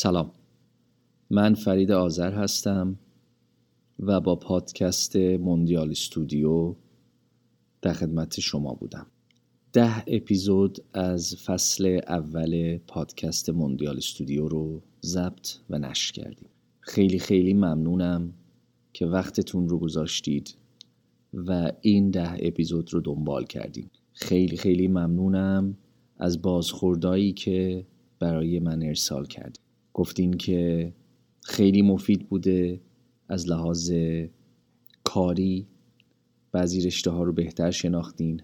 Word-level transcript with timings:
سلام. 0.00 0.30
من 1.30 1.54
فرید 1.54 1.90
آذر 1.90 2.32
هستم 2.32 2.98
و 4.00 4.20
با 4.20 4.36
پادکست 4.36 5.16
موندیال 5.16 5.90
استودیو 5.90 6.74
در 7.82 7.92
خدمت 7.92 8.40
شما 8.40 8.74
بودم. 8.74 9.06
ده 9.72 10.04
اپیزود 10.06 10.78
از 10.92 11.36
فصل 11.36 12.00
اول 12.08 12.78
پادکست 12.86 13.50
موندیال 13.50 13.96
استودیو 13.96 14.48
رو 14.48 14.82
ضبط 15.04 15.48
و 15.70 15.78
نشر 15.78 16.12
کردیم. 16.12 16.48
خیلی 16.80 17.18
خیلی 17.18 17.54
ممنونم 17.54 18.32
که 18.92 19.06
وقتتون 19.06 19.68
رو 19.68 19.78
گذاشتید 19.78 20.54
و 21.34 21.72
این 21.80 22.10
ده 22.10 22.36
اپیزود 22.40 22.94
رو 22.94 23.00
دنبال 23.00 23.44
کردیم. 23.44 23.90
خیلی 24.12 24.56
خیلی 24.56 24.88
ممنونم 24.88 25.76
از 26.16 26.42
بازخوردایی 26.42 27.32
که 27.32 27.86
برای 28.18 28.58
من 28.58 28.82
ارسال 28.82 29.26
کردیم 29.26 29.62
گفتین 29.94 30.32
که 30.32 30.92
خیلی 31.42 31.82
مفید 31.82 32.28
بوده 32.28 32.80
از 33.28 33.48
لحاظ 33.48 33.92
کاری. 35.04 35.66
بعضی 36.52 36.80
رشته 36.86 37.10
ها 37.10 37.22
رو 37.22 37.32
بهتر 37.32 37.70
شناختین. 37.70 38.42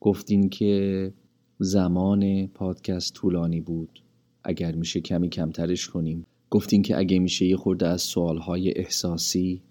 گفتین 0.00 0.48
که 0.48 1.12
زمان 1.58 2.46
پادکست 2.46 3.14
طولانی 3.14 3.60
بود. 3.60 4.02
اگر 4.44 4.74
میشه 4.74 5.00
کمی 5.00 5.28
کمترش 5.28 5.88
کنیم. 5.88 6.26
گفتین 6.50 6.82
که 6.82 6.98
اگه 6.98 7.18
میشه 7.18 7.46
یه 7.46 7.56
خورده 7.56 7.86
از 7.86 8.02
سوالهای 8.02 8.78
احساسی 8.78 9.62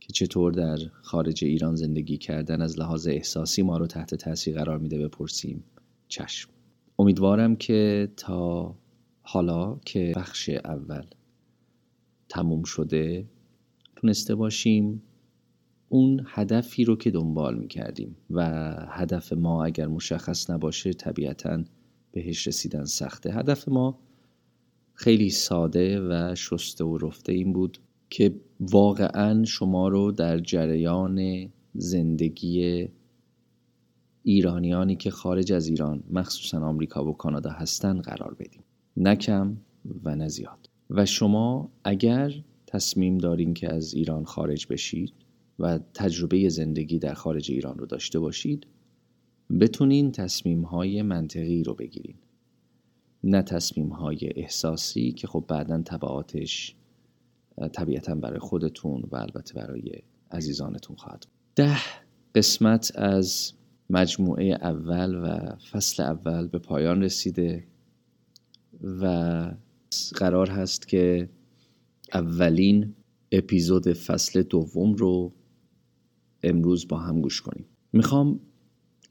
که 0.00 0.12
چطور 0.12 0.52
در 0.52 0.78
خارج 1.02 1.44
ایران 1.44 1.74
زندگی 1.74 2.16
کردن 2.16 2.62
از 2.62 2.78
لحاظ 2.78 3.06
احساسی 3.06 3.62
ما 3.62 3.78
رو 3.78 3.86
تحت 3.86 4.14
تاثیر 4.14 4.56
قرار 4.56 4.78
میده 4.78 4.98
بپرسیم. 4.98 5.64
چشم. 6.08 6.50
امیدوارم 6.98 7.56
که 7.56 8.08
تا 8.16 8.74
حالا 9.28 9.78
که 9.84 10.12
بخش 10.16 10.48
اول 10.48 11.04
تموم 12.28 12.62
شده 12.62 13.26
تونسته 13.96 14.34
باشیم 14.34 15.02
اون 15.88 16.26
هدفی 16.26 16.84
رو 16.84 16.96
که 16.96 17.10
دنبال 17.10 17.58
می‌کردیم 17.58 18.16
و 18.30 18.42
هدف 18.88 19.32
ما 19.32 19.64
اگر 19.64 19.86
مشخص 19.86 20.50
نباشه 20.50 20.92
طبیعتا 20.92 21.64
بهش 22.12 22.46
رسیدن 22.46 22.84
سخته. 22.84 23.34
هدف 23.34 23.68
ما 23.68 23.98
خیلی 24.94 25.30
ساده 25.30 26.00
و 26.00 26.34
شسته 26.34 26.84
و 26.84 26.98
رفته 26.98 27.32
این 27.32 27.52
بود 27.52 27.78
که 28.10 28.34
واقعا 28.60 29.44
شما 29.44 29.88
رو 29.88 30.12
در 30.12 30.38
جریان 30.38 31.48
زندگی 31.74 32.88
ایرانیانی 34.22 34.96
که 34.96 35.10
خارج 35.10 35.52
از 35.52 35.68
ایران 35.68 36.02
مخصوصا 36.10 36.60
آمریکا 36.60 37.04
و 37.04 37.16
کانادا 37.16 37.50
هستن 37.50 38.00
قرار 38.00 38.34
بدیم. 38.34 38.62
نه 38.96 39.16
کم 39.16 39.56
و 40.04 40.16
نه 40.16 40.28
زیاد. 40.28 40.70
و 40.90 41.06
شما 41.06 41.70
اگر 41.84 42.32
تصمیم 42.66 43.18
دارین 43.18 43.54
که 43.54 43.74
از 43.74 43.94
ایران 43.94 44.24
خارج 44.24 44.66
بشید 44.70 45.12
و 45.58 45.78
تجربه 45.94 46.48
زندگی 46.48 46.98
در 46.98 47.14
خارج 47.14 47.50
ایران 47.50 47.78
رو 47.78 47.86
داشته 47.86 48.18
باشید 48.18 48.66
بتونین 49.60 50.12
تصمیم 50.12 50.62
های 50.62 51.02
منطقی 51.02 51.62
رو 51.62 51.74
بگیرین. 51.74 52.16
نه 53.24 53.42
تصمیم 53.42 53.88
های 53.88 54.18
احساسی 54.36 55.12
که 55.12 55.26
خب 55.26 55.44
بعدا 55.48 55.82
تبعاتش 55.82 56.76
طبیعتا 57.72 58.14
برای 58.14 58.38
خودتون 58.38 59.02
و 59.10 59.16
البته 59.16 59.54
برای 59.54 59.92
عزیزانتون 60.30 60.96
خواهد 60.96 61.26
ده 61.56 61.78
قسمت 62.34 62.92
از 62.94 63.52
مجموعه 63.90 64.44
اول 64.44 65.14
و 65.14 65.56
فصل 65.56 66.02
اول 66.02 66.48
به 66.48 66.58
پایان 66.58 67.02
رسیده. 67.02 67.64
و 68.82 69.44
قرار 70.14 70.50
هست 70.50 70.88
که 70.88 71.28
اولین 72.14 72.94
اپیزود 73.32 73.92
فصل 73.92 74.42
دوم 74.42 74.94
رو 74.94 75.32
امروز 76.42 76.88
با 76.88 76.98
هم 76.98 77.20
گوش 77.20 77.40
کنیم. 77.40 77.66
می‌خوام 77.92 78.40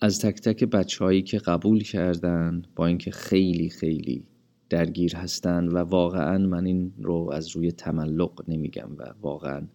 از 0.02 0.20
تک 0.20 0.42
تک 0.42 0.64
بچه 0.64 1.06
هایی 1.06 1.22
که 1.22 1.38
قبول 1.38 1.84
کردن 1.84 2.62
با 2.76 2.86
اینکه 2.86 3.12
خیلی 3.12 3.70
خیلی 3.70 4.24
درگیر 4.70 5.16
هستن 5.16 5.68
و 5.68 5.78
واقعا 5.78 6.38
من 6.38 6.66
این 6.66 6.94
رو 6.97 7.30
از 7.34 7.56
روی 7.56 7.72
تملق 7.72 8.44
نمیگم 8.47 8.90
و 8.97 9.03
واقعا 9.22 9.68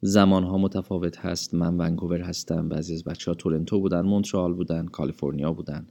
زمان 0.00 0.44
ها 0.44 0.58
متفاوت 0.58 1.18
هست. 1.18 1.54
من 1.54 1.78
ونکوور 1.78 2.20
هستم 2.20 2.68
بعضی 2.68 2.94
از 2.94 3.04
بچه 3.04 3.30
ها 3.30 3.34
تورنتو 3.34 3.80
بودن 3.80 4.00
مونترال 4.00 4.54
بودن 4.54 4.86
کالیفرنیا 4.86 5.52
بودن. 5.52 5.86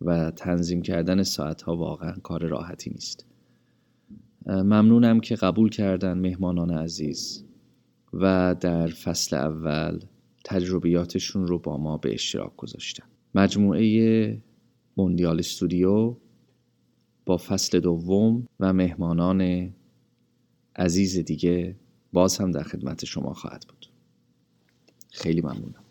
و 0.00 0.30
تنظیم 0.30 0.82
کردن 0.82 1.22
ساعت 1.22 1.62
ها 1.62 1.76
واقعا 1.76 2.12
کار 2.12 2.46
راحتی 2.46 2.90
نیست. 2.90 3.26
ممنونم 4.46 5.20
که 5.20 5.34
قبول 5.34 5.70
کردن 5.70 6.18
مهمانان 6.18 6.70
عزیز 6.70 7.44
و 8.12 8.56
در 8.60 8.86
فصل 8.86 9.36
اول 9.36 9.98
تجربیاتشون 10.44 11.46
رو 11.46 11.58
با 11.58 11.76
ما 11.76 11.96
به 11.96 12.14
اشتراک 12.14 12.56
گذاشتن. 12.56 13.04
مجموعه 13.34 14.42
موندیال 14.96 15.38
استودیو 15.38 16.16
با 17.26 17.36
فصل 17.36 17.80
دوم 17.80 18.48
و 18.60 18.72
مهمانان 18.72 19.72
عزیز 20.76 21.18
دیگه 21.18 21.76
باز 22.12 22.38
هم 22.38 22.50
در 22.50 22.62
خدمت 22.62 23.04
شما 23.04 23.32
خواهد 23.32 23.64
بود. 23.68 23.86
خیلی 25.10 25.40
ممنونم. 25.40 25.83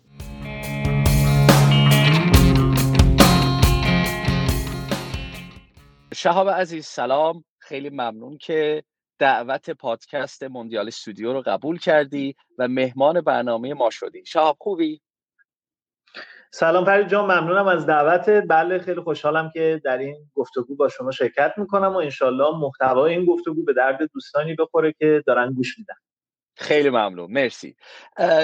شهاب 6.14 6.48
عزیز 6.48 6.86
سلام. 6.86 7.44
خیلی 7.58 7.90
ممنون 7.90 8.38
که 8.38 8.82
دعوت 9.18 9.70
پادکست 9.70 10.42
موندیال 10.42 10.86
استودیو 10.86 11.32
رو 11.32 11.42
قبول 11.46 11.78
کردی 11.78 12.34
و 12.58 12.68
مهمان 12.68 13.20
برنامه 13.20 13.74
ما 13.74 13.90
شدی. 13.90 14.24
شهاب 14.26 14.56
خوبی؟ 14.60 15.00
سلام 16.52 16.84
فرید 16.84 17.08
جان 17.08 17.24
ممنونم 17.24 17.68
از 17.68 17.86
دعوتت. 17.86 18.44
بله 18.48 18.78
خیلی 18.78 19.00
خوشحالم 19.00 19.50
که 19.54 19.80
در 19.84 19.98
این 19.98 20.30
گفتگو 20.34 20.76
با 20.76 20.88
شما 20.88 21.10
شرکت 21.10 21.54
می‌کنم 21.56 21.92
و 21.92 21.96
انشالله 21.96 22.58
محتوای 22.58 23.14
این 23.14 23.24
گفتگو 23.24 23.64
به 23.64 23.72
درد 23.72 23.98
دوستانی 24.12 24.54
بخوره 24.54 24.94
که 24.98 25.22
دارن 25.26 25.52
گوش 25.52 25.78
میدن. 25.78 25.94
خیلی 26.56 26.90
ممنون. 26.90 27.32
مرسی. 27.32 27.76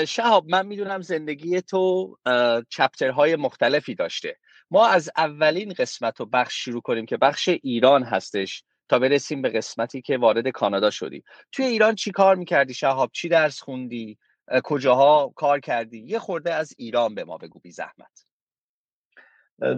شهاب 0.09 0.45
من 0.49 0.67
می‌دونم 0.67 1.01
زندگی 1.01 1.63
تو 1.63 2.17
چپترهای 2.69 3.37
مختلفی 3.37 3.95
داشته. 3.95 4.37
ما 4.71 4.87
از 4.87 5.11
اولین 5.17 5.73
قسمت 5.73 6.21
و 6.21 6.27
بخش 6.27 6.65
شروع 6.65 6.81
کنیم 6.81 7.07
که 7.07 7.17
بخش 7.17 7.49
ایران 7.49 8.03
هستش 8.03 8.65
تا 8.89 8.99
برسیم 8.99 9.43
به 9.43 9.49
قسمتی 9.49 10.03
که 10.03 10.19
وارد 10.19 10.49
کانادا 10.49 10.91
شدی. 10.91 11.25
توی 11.53 11.65
ایران 11.65 11.95
چی 11.95 12.11
کار 12.11 12.37
می‌کردی 12.37 12.75
شهاب؟ 12.75 13.11
چی 13.13 13.29
درس 13.29 13.61
خوندی؟ 13.61 14.19
کجاها 14.65 15.33
کار 15.37 15.61
کردی؟ 15.61 15.99
یه 15.99 16.19
خورده 16.19 16.55
از 16.55 16.75
ایران 16.79 17.15
به 17.15 17.25
ما 17.25 17.39
بگو 17.39 17.59
بی 17.59 17.71
زحمت. 17.71 18.27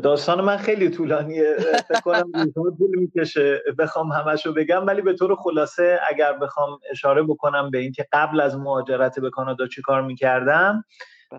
داستان 0.02 0.40
من 0.40 0.56
خیلی 0.56 0.90
طولانیه. 0.90 1.56
فکر 1.88 2.00
کنم 2.00 2.52
طول 2.54 2.98
می‌کشه 2.98 3.62
بخوام 3.78 4.12
همشو 4.12 4.52
بگم 4.52 4.86
ولی 4.86 5.02
به 5.02 5.12
طور 5.12 5.36
خلاصه 5.36 6.00
اگر 6.08 6.32
بخوام 6.32 6.78
اشاره 6.90 7.22
بکنم 7.22 7.70
به 7.70 7.78
اینکه 7.78 8.06
قبل 8.12 8.40
از 8.40 8.56
مهاجرت 8.56 9.20
به 9.20 9.30
کانادا 9.30 9.66
چی 9.66 9.82
کار 9.82 10.02
می‌کردم 10.02 10.84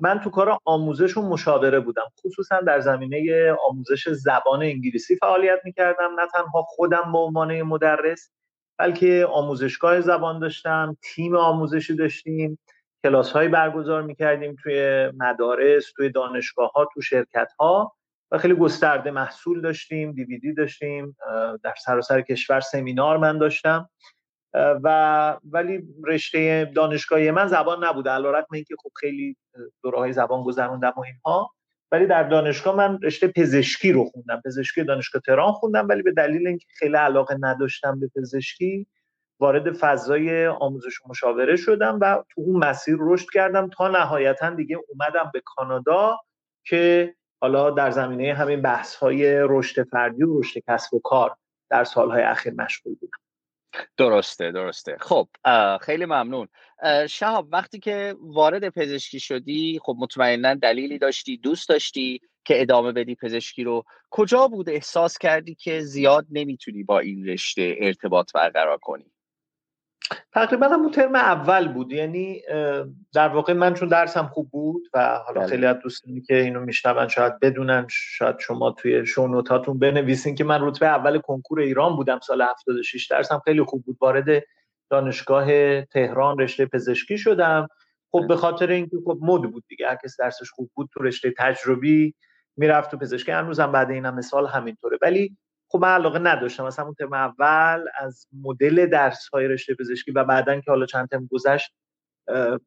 من 0.01 0.19
تو 0.19 0.29
کار 0.29 0.57
آموزش 0.65 1.17
و 1.17 1.21
مشاوره 1.21 1.79
بودم. 1.79 2.03
خصوصا 2.25 2.61
در 2.61 2.79
زمینه 2.79 3.51
آموزش 3.69 4.09
زبان 4.09 4.63
انگلیسی 4.63 5.15
فعالیت 5.15 5.59
می‌کردم. 5.63 6.19
نه 6.19 6.27
تنها 6.33 6.61
خودم 6.61 7.11
به 7.11 7.17
عنوان 7.17 7.61
مدرس 7.61 8.31
بلکه 8.79 9.25
آموزشگاه 9.31 10.01
زبان 10.01 10.39
داشتم 10.39 10.97
تیم 11.03 11.35
آموزشی 11.35 11.95
داشتیم 11.95 12.59
کلاس 13.03 13.31
هایی 13.31 13.49
برگزار 13.49 14.01
می‌کردیم 14.01 14.55
توی 14.63 15.11
مدارس 15.17 15.91
توی 15.95 16.09
دانشگاه 16.09 16.71
ها 16.71 16.87
تو 16.93 17.01
شرکت 17.01 17.51
ها 17.59 17.95
و 18.31 18.37
خیلی 18.37 18.55
گسترده 18.55 19.11
محصول 19.11 19.61
داشتیم 19.61 20.11
دیویدی 20.11 20.53
داشتیم 20.53 21.17
در 21.63 21.73
سراسر 21.85 22.21
کشور 22.21 22.59
سمینار 22.59 23.17
من 23.17 23.37
داشتم. 23.37 23.89
و 24.53 25.37
ولی 25.51 25.83
رشته 26.03 26.71
دانشگاهی 26.75 27.31
من 27.31 27.47
زبان 27.47 27.85
نبوده 27.85 28.09
علیرغم 28.09 28.47
اینکه 28.53 28.75
خب 28.83 28.91
خیلی 28.95 29.37
دوره 29.83 29.97
های 29.97 30.13
زبان 30.13 30.43
گذروندم 30.43 30.93
و 30.97 30.99
اینها. 30.99 31.51
ولی 31.91 32.05
در 32.05 32.23
دانشگاه 32.23 32.75
من 32.75 32.99
رشته 33.03 33.27
پزشکی 33.27 33.91
رو 33.91 34.05
خوندم 34.05 34.41
پزشکی 34.45 34.83
دانشگاه 34.83 35.21
تهران 35.25 35.51
خوندم 35.51 35.87
ولی 35.89 36.01
به 36.01 36.11
دلیل 36.11 36.47
اینکه 36.47 36.67
خیلی 36.79 36.95
علاقه 36.95 37.37
نداشتم 37.39 37.99
به 37.99 38.09
پزشکی 38.15 38.87
وارد 39.39 39.71
فضای 39.71 40.47
آموزش 40.47 41.01
و 41.01 41.09
مشاوره 41.09 41.55
شدم 41.55 41.99
و 42.01 42.23
تو 42.29 42.41
اون 42.41 42.65
مسیر 42.65 42.97
رشد 42.99 43.27
کردم 43.33 43.69
تا 43.69 43.87
نهایتا 43.87 44.49
دیگه 44.49 44.77
اومدم 44.89 45.31
به 45.33 45.41
کانادا 45.45 46.19
که 46.65 47.13
حالا 47.41 47.69
در 47.69 47.91
زمینه 47.91 48.33
همین 48.33 48.61
بحث 48.61 48.95
های 48.95 49.35
رشد 49.41 49.83
فردی 49.83 50.23
و 50.23 50.39
رشد 50.39 50.59
کسب 50.67 50.93
و 50.93 50.99
کار 50.99 51.35
در 51.69 51.83
سالهای 51.83 52.21
اخیر 52.21 52.53
مشغول 52.53 52.95
بودم. 52.95 53.22
درسته 53.97 54.51
درسته. 54.51 54.97
خب 54.99 55.27
خیلی 55.81 56.05
ممنون. 56.05 56.47
شهاب 57.09 57.47
وقتی 57.51 57.79
که 57.79 58.15
وارد 58.19 58.69
پزشکی 58.69 59.19
شدی 59.19 59.79
خب 59.83 59.95
مطمئنا 59.99 60.53
دلیلی 60.53 60.97
داشتی 60.99 61.37
دوست 61.37 61.69
داشتی 61.69 62.21
که 62.45 62.61
ادامه 62.61 62.91
بدی 62.91 63.15
پزشکی 63.15 63.63
رو. 63.63 63.83
کجا 64.09 64.47
بود 64.47 64.69
احساس 64.69 65.17
کردی 65.17 65.55
که 65.55 65.79
زیاد 65.81 66.25
نمی‌تونی 66.31 66.83
با 66.83 66.99
این 66.99 67.27
رشته 67.27 67.75
ارتباط 67.79 68.33
برقرار 68.33 68.77
کنی؟ 68.77 69.12
تقریبا 70.33 70.67
هم 70.67 70.91
ترم 70.91 71.15
اول 71.15 71.73
بود. 71.73 71.91
یعنی 71.91 72.41
در 73.13 73.27
واقع 73.27 73.53
من 73.53 73.73
چون 73.73 73.87
درسم 73.89 74.27
خوب 74.27 74.49
بود 74.49 74.87
و 74.93 75.19
حالا 75.25 75.39
بله. 75.39 75.49
خیلی 75.49 75.65
از 75.65 75.79
دوستانی 75.79 76.21
که 76.21 76.35
اینو 76.35 76.59
میشنون 76.59 77.07
شاید 77.07 77.39
بدونن 77.39 77.87
شاید 77.89 78.39
شما 78.39 78.71
توی 78.71 79.05
شونوتاتون 79.05 79.79
بنویسین 79.79 80.35
که 80.35 80.43
من 80.43 80.59
رتبه 80.61 80.87
اول 80.87 81.19
کنکور 81.19 81.59
ایران 81.59 81.95
بودم 81.95 82.19
سال 82.19 82.41
76 82.41 83.07
درسم 83.07 83.41
خیلی 83.45 83.63
خوب 83.63 83.83
بود. 83.85 83.97
وارد 84.01 84.43
دانشگاه 84.89 85.81
تهران 85.81 86.39
رشته 86.39 86.65
پزشکی 86.65 87.17
شدم. 87.17 87.67
خب 88.11 88.21
به 88.21 88.27
بله. 88.27 88.37
خاطر 88.37 88.67
اینکه 88.67 88.97
خب 89.05 89.19
مد 89.21 89.51
بود 89.51 89.63
دیگه. 89.67 89.87
هر 89.87 89.97
کس 90.03 90.17
درسش 90.19 90.51
خوب 90.51 90.71
بود 90.73 90.89
تو 90.93 91.03
رشته 91.03 91.33
تجربی 91.37 92.15
می‌رفت 92.57 92.91
تو 92.91 92.97
پزشکی. 92.97 93.31
هنوزم 93.31 93.71
بعد 93.71 93.91
این 93.91 94.05
هم 94.05 94.15
مثال 94.15 94.47
همینطوره. 94.47 94.97
ولی 95.01 95.37
خب 95.73 95.79
من 95.79 95.93
علاقه 95.93 96.19
نداشتم. 96.19 96.65
مثلا 96.65 96.85
اون 96.85 96.93
ترم 96.93 97.13
اول 97.13 97.85
از 97.99 98.27
مدل 98.41 98.85
درس 98.85 99.27
های 99.27 99.47
رشته 99.47 99.75
پزشکی 99.79 100.11
و 100.11 100.23
بعدا 100.23 100.59
که 100.59 100.71
حالا 100.71 100.85
چند 100.85 101.09
ترم 101.09 101.27
گذشت 101.31 101.73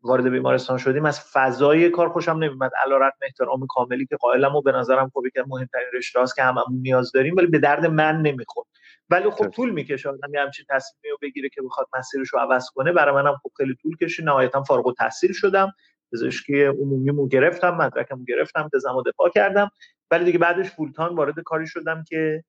وارد 0.02 0.28
بیمارستان 0.28 0.78
شدیم 0.78 1.04
از 1.04 1.20
فضای 1.32 1.90
کار 1.90 2.08
خوشم 2.08 2.32
نمیومد 2.32 2.70
علی 2.84 2.94
احترام 3.22 3.66
کاملی 3.68 4.06
که 4.06 4.16
قائلم 4.16 4.56
و 4.56 4.62
به 4.62 4.72
نظرم 4.72 5.10
خب 5.14 5.22
که 5.34 5.44
مهمترین 5.46 5.86
رشته 5.94 6.20
است 6.20 6.36
که 6.36 6.42
هممون 6.42 6.80
نیاز 6.82 7.12
داریم 7.12 7.36
ولی 7.36 7.46
به 7.46 7.58
درد 7.58 7.86
من 7.86 8.22
نمی‌خورد. 8.22 8.68
ولی 9.10 9.30
خب 9.30 9.48
طول 9.48 9.70
می‌کشه 9.70 10.08
آدم 10.08 10.34
یه 10.34 10.40
همچین 10.40 10.66
تصمیمی 10.68 11.10
رو 11.10 11.18
بگیره 11.22 11.48
که 11.48 11.62
بخواد 11.62 11.86
مسیرش 11.98 12.28
رو 12.28 12.38
عوض 12.38 12.70
کنه. 12.74 12.92
برای 12.92 13.14
منم 13.14 13.36
خب 13.42 13.50
خیلی 13.56 13.76
طول 13.82 13.96
کشید. 13.96 14.24
نهایتا 14.24 14.62
فارغ 14.62 14.86
التحصیل 14.86 15.32
شدم. 15.32 15.72
پزشکی 16.12 16.64
عمومیمو 16.64 17.28
گرفتم 17.28 17.70
مدرکمو 17.70 18.24
گرفتم 18.24 18.68
تزمو 18.72 19.02
دفاع 19.02 19.30
کردم. 19.30 19.70
ولی 20.10 20.24
دیگه 20.24 20.38
بعدش 20.38 20.70
فول 20.70 20.92
وارد 20.98 21.40
کاری 21.44 21.66
شدم 21.66 22.04
که 22.08 22.44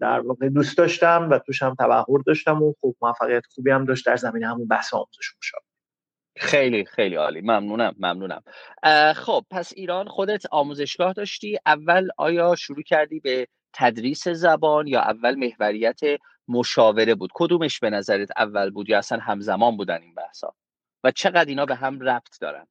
در 0.00 0.20
واقع 0.20 0.48
دوست 0.48 0.78
داشتم 0.78 1.28
و 1.30 1.38
توش 1.38 1.62
هم 1.62 1.74
تبهر 1.74 2.18
داشتم 2.26 2.62
و 2.62 2.74
خب 2.80 2.94
موفقیت 3.02 3.46
خوبی 3.54 3.70
هم 3.70 3.84
داشت 3.84 4.06
در 4.06 4.16
زمین 4.16 4.44
همون 4.44 4.68
بحث 4.68 4.94
آموزش 4.94 5.34
مشاور 5.38 5.62
خیلی 6.38 6.84
خیلی 6.84 7.14
عالی. 7.14 7.40
ممنونم 7.40 7.94
ممنونم. 7.98 8.42
خب 9.14 9.44
پس 9.50 9.72
ایران 9.76 10.08
خودت 10.08 10.42
آموزشگاه 10.50 11.12
داشتی. 11.12 11.58
اول 11.66 12.08
آیا 12.16 12.54
شروع 12.54 12.82
کردی 12.82 13.20
به 13.20 13.48
تدریس 13.72 14.28
زبان 14.28 14.86
یا 14.86 15.00
اول 15.00 15.34
محوریت 15.34 16.00
مشاوره 16.48 17.14
بود؟ 17.14 17.30
کدومش 17.34 17.80
به 17.80 17.90
نظرت 17.90 18.28
اول 18.36 18.70
بود 18.70 18.88
یا 18.88 18.98
اصلا 18.98 19.18
همزمان 19.18 19.76
بودن 19.76 20.02
این 20.02 20.14
بحثا؟ 20.14 20.54
و 21.04 21.10
چقدر 21.10 21.48
اینا 21.48 21.66
به 21.66 21.74
هم 21.74 22.00
ربط 22.00 22.40
دارن؟ 22.40 22.66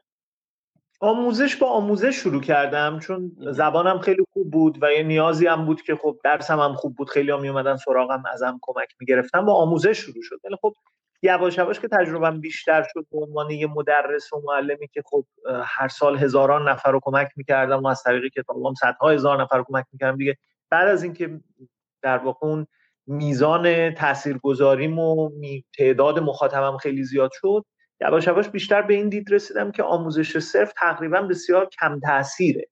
آموزش 1.00 1.56
با 1.56 1.68
آموزش 1.68 2.16
شروع 2.16 2.42
کردم 2.42 3.00
چون 3.00 3.32
زبانم 3.52 4.00
خیلی 4.00 4.24
خوب 4.34 4.52
بود 4.52 4.78
و 4.82 4.92
یه 4.92 5.04
نیازی 5.04 5.48
هم 5.48 5.66
بود 5.66 5.82
که 5.82 5.96
خب 5.96 6.18
درسم 6.24 6.60
هم 6.60 6.74
خوب 6.74 6.96
بود 6.96 7.10
خیلی 7.10 7.32
هم 7.32 7.42
میومدن 7.42 7.76
سراغم 7.76 8.24
ازم 8.34 8.60
کمک 8.62 8.88
می‌گرفتم 9.00 9.46
با 9.46 9.54
آموزش 9.54 9.98
شروع 9.98 10.24
شد. 10.24 10.40
ولی 10.44 10.56
خب 10.62 10.74
یواش 11.22 11.58
یواش 11.58 11.80
که 11.80 11.88
تجربم 11.88 12.42
بیشتر 12.42 12.86
شد 12.94 13.06
به 13.12 13.18
عنوان 13.18 13.50
یه 13.50 13.68
مدرس 13.68 14.34
و 14.34 14.42
معلمی 14.46 14.88
که 14.88 15.02
خب 15.06 15.26
هر 15.64 15.88
سال 15.88 16.18
هزاران 16.18 16.70
نفر 16.70 16.92
رو 16.92 17.00
کمک 17.04 17.30
می‌کردم 17.36 17.84
و 17.84 17.88
از 17.88 18.04
طریق 18.04 18.32
کتابام 18.34 18.74
صدها 18.74 19.10
هزار 19.10 19.42
نفر 19.42 19.58
رو 19.58 19.64
کمک 19.68 19.86
می‌کردم. 19.94 20.18
دیگه 20.18 20.38
بعد 20.70 20.88
از 20.88 21.04
اینکه 21.04 21.40
در 22.02 22.18
واقع 22.18 22.48
اون 22.48 22.68
میزان 23.08 23.94
تاثیرگذاریم 23.94 25.00
و 25.00 25.30
تعداد 25.78 26.20
مخاطبم 26.20 26.78
خیلی 26.78 27.04
زیاد 27.04 27.32
شد 27.34 27.66
یواش 28.02 28.28
یواش 28.28 28.50
بیشتر 28.50 28.82
به 28.82 28.94
این 28.94 29.10
دید 29.10 29.34
رسیدم 29.34 29.72
که 29.72 29.84
آموزش 29.84 30.40
صرف 30.40 30.74
تقریبا 30.74 31.22
بسیار 31.22 31.66
کم 31.66 32.00
تاثیره 32.00 32.68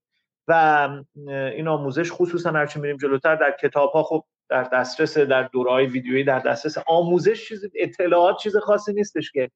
و 0.48 0.90
این 1.28 1.68
آموزش 1.68 2.12
خصوصا 2.12 2.52
هرچی 2.52 2.80
میریم 2.80 2.98
جلوتر 2.98 3.36
در 3.36 3.58
کتاب 3.62 3.92
ها 3.92 4.04
خب 4.04 4.26
در 4.50 4.64
دسترس 4.64 5.18
در 5.18 5.44
دورهای 5.44 5.86
ویدیویی 5.86 6.24
در 6.24 6.40
دسترس 6.40 6.78
آموزش 6.88 7.48
چیز 7.48 7.66
اطلاعات 7.76 8.38
چیز 8.38 8.58
خاصی 8.58 8.94
نیستش 8.94 9.32
که 9.32 9.52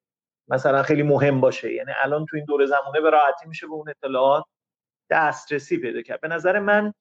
مثلا 0.47 0.83
خیلی 0.83 1.03
مهم 1.03 1.41
باشه. 1.41 1.73
یعنی 1.73 1.91
الان 2.03 2.25
تو 2.25 2.35
این 2.35 2.45
دوره 2.45 2.65
زمانه 2.65 3.01
به 3.01 3.09
راحتی 3.09 3.47
میشه 3.47 3.67
به 3.67 3.73
اون 3.73 3.89
اطلاعات 3.89 4.43
دسترسی 5.09 5.77
پیدا 5.77 6.01
کرد. 6.01 6.21
به 6.21 6.27
نظر 6.27 6.59
من 6.59 6.93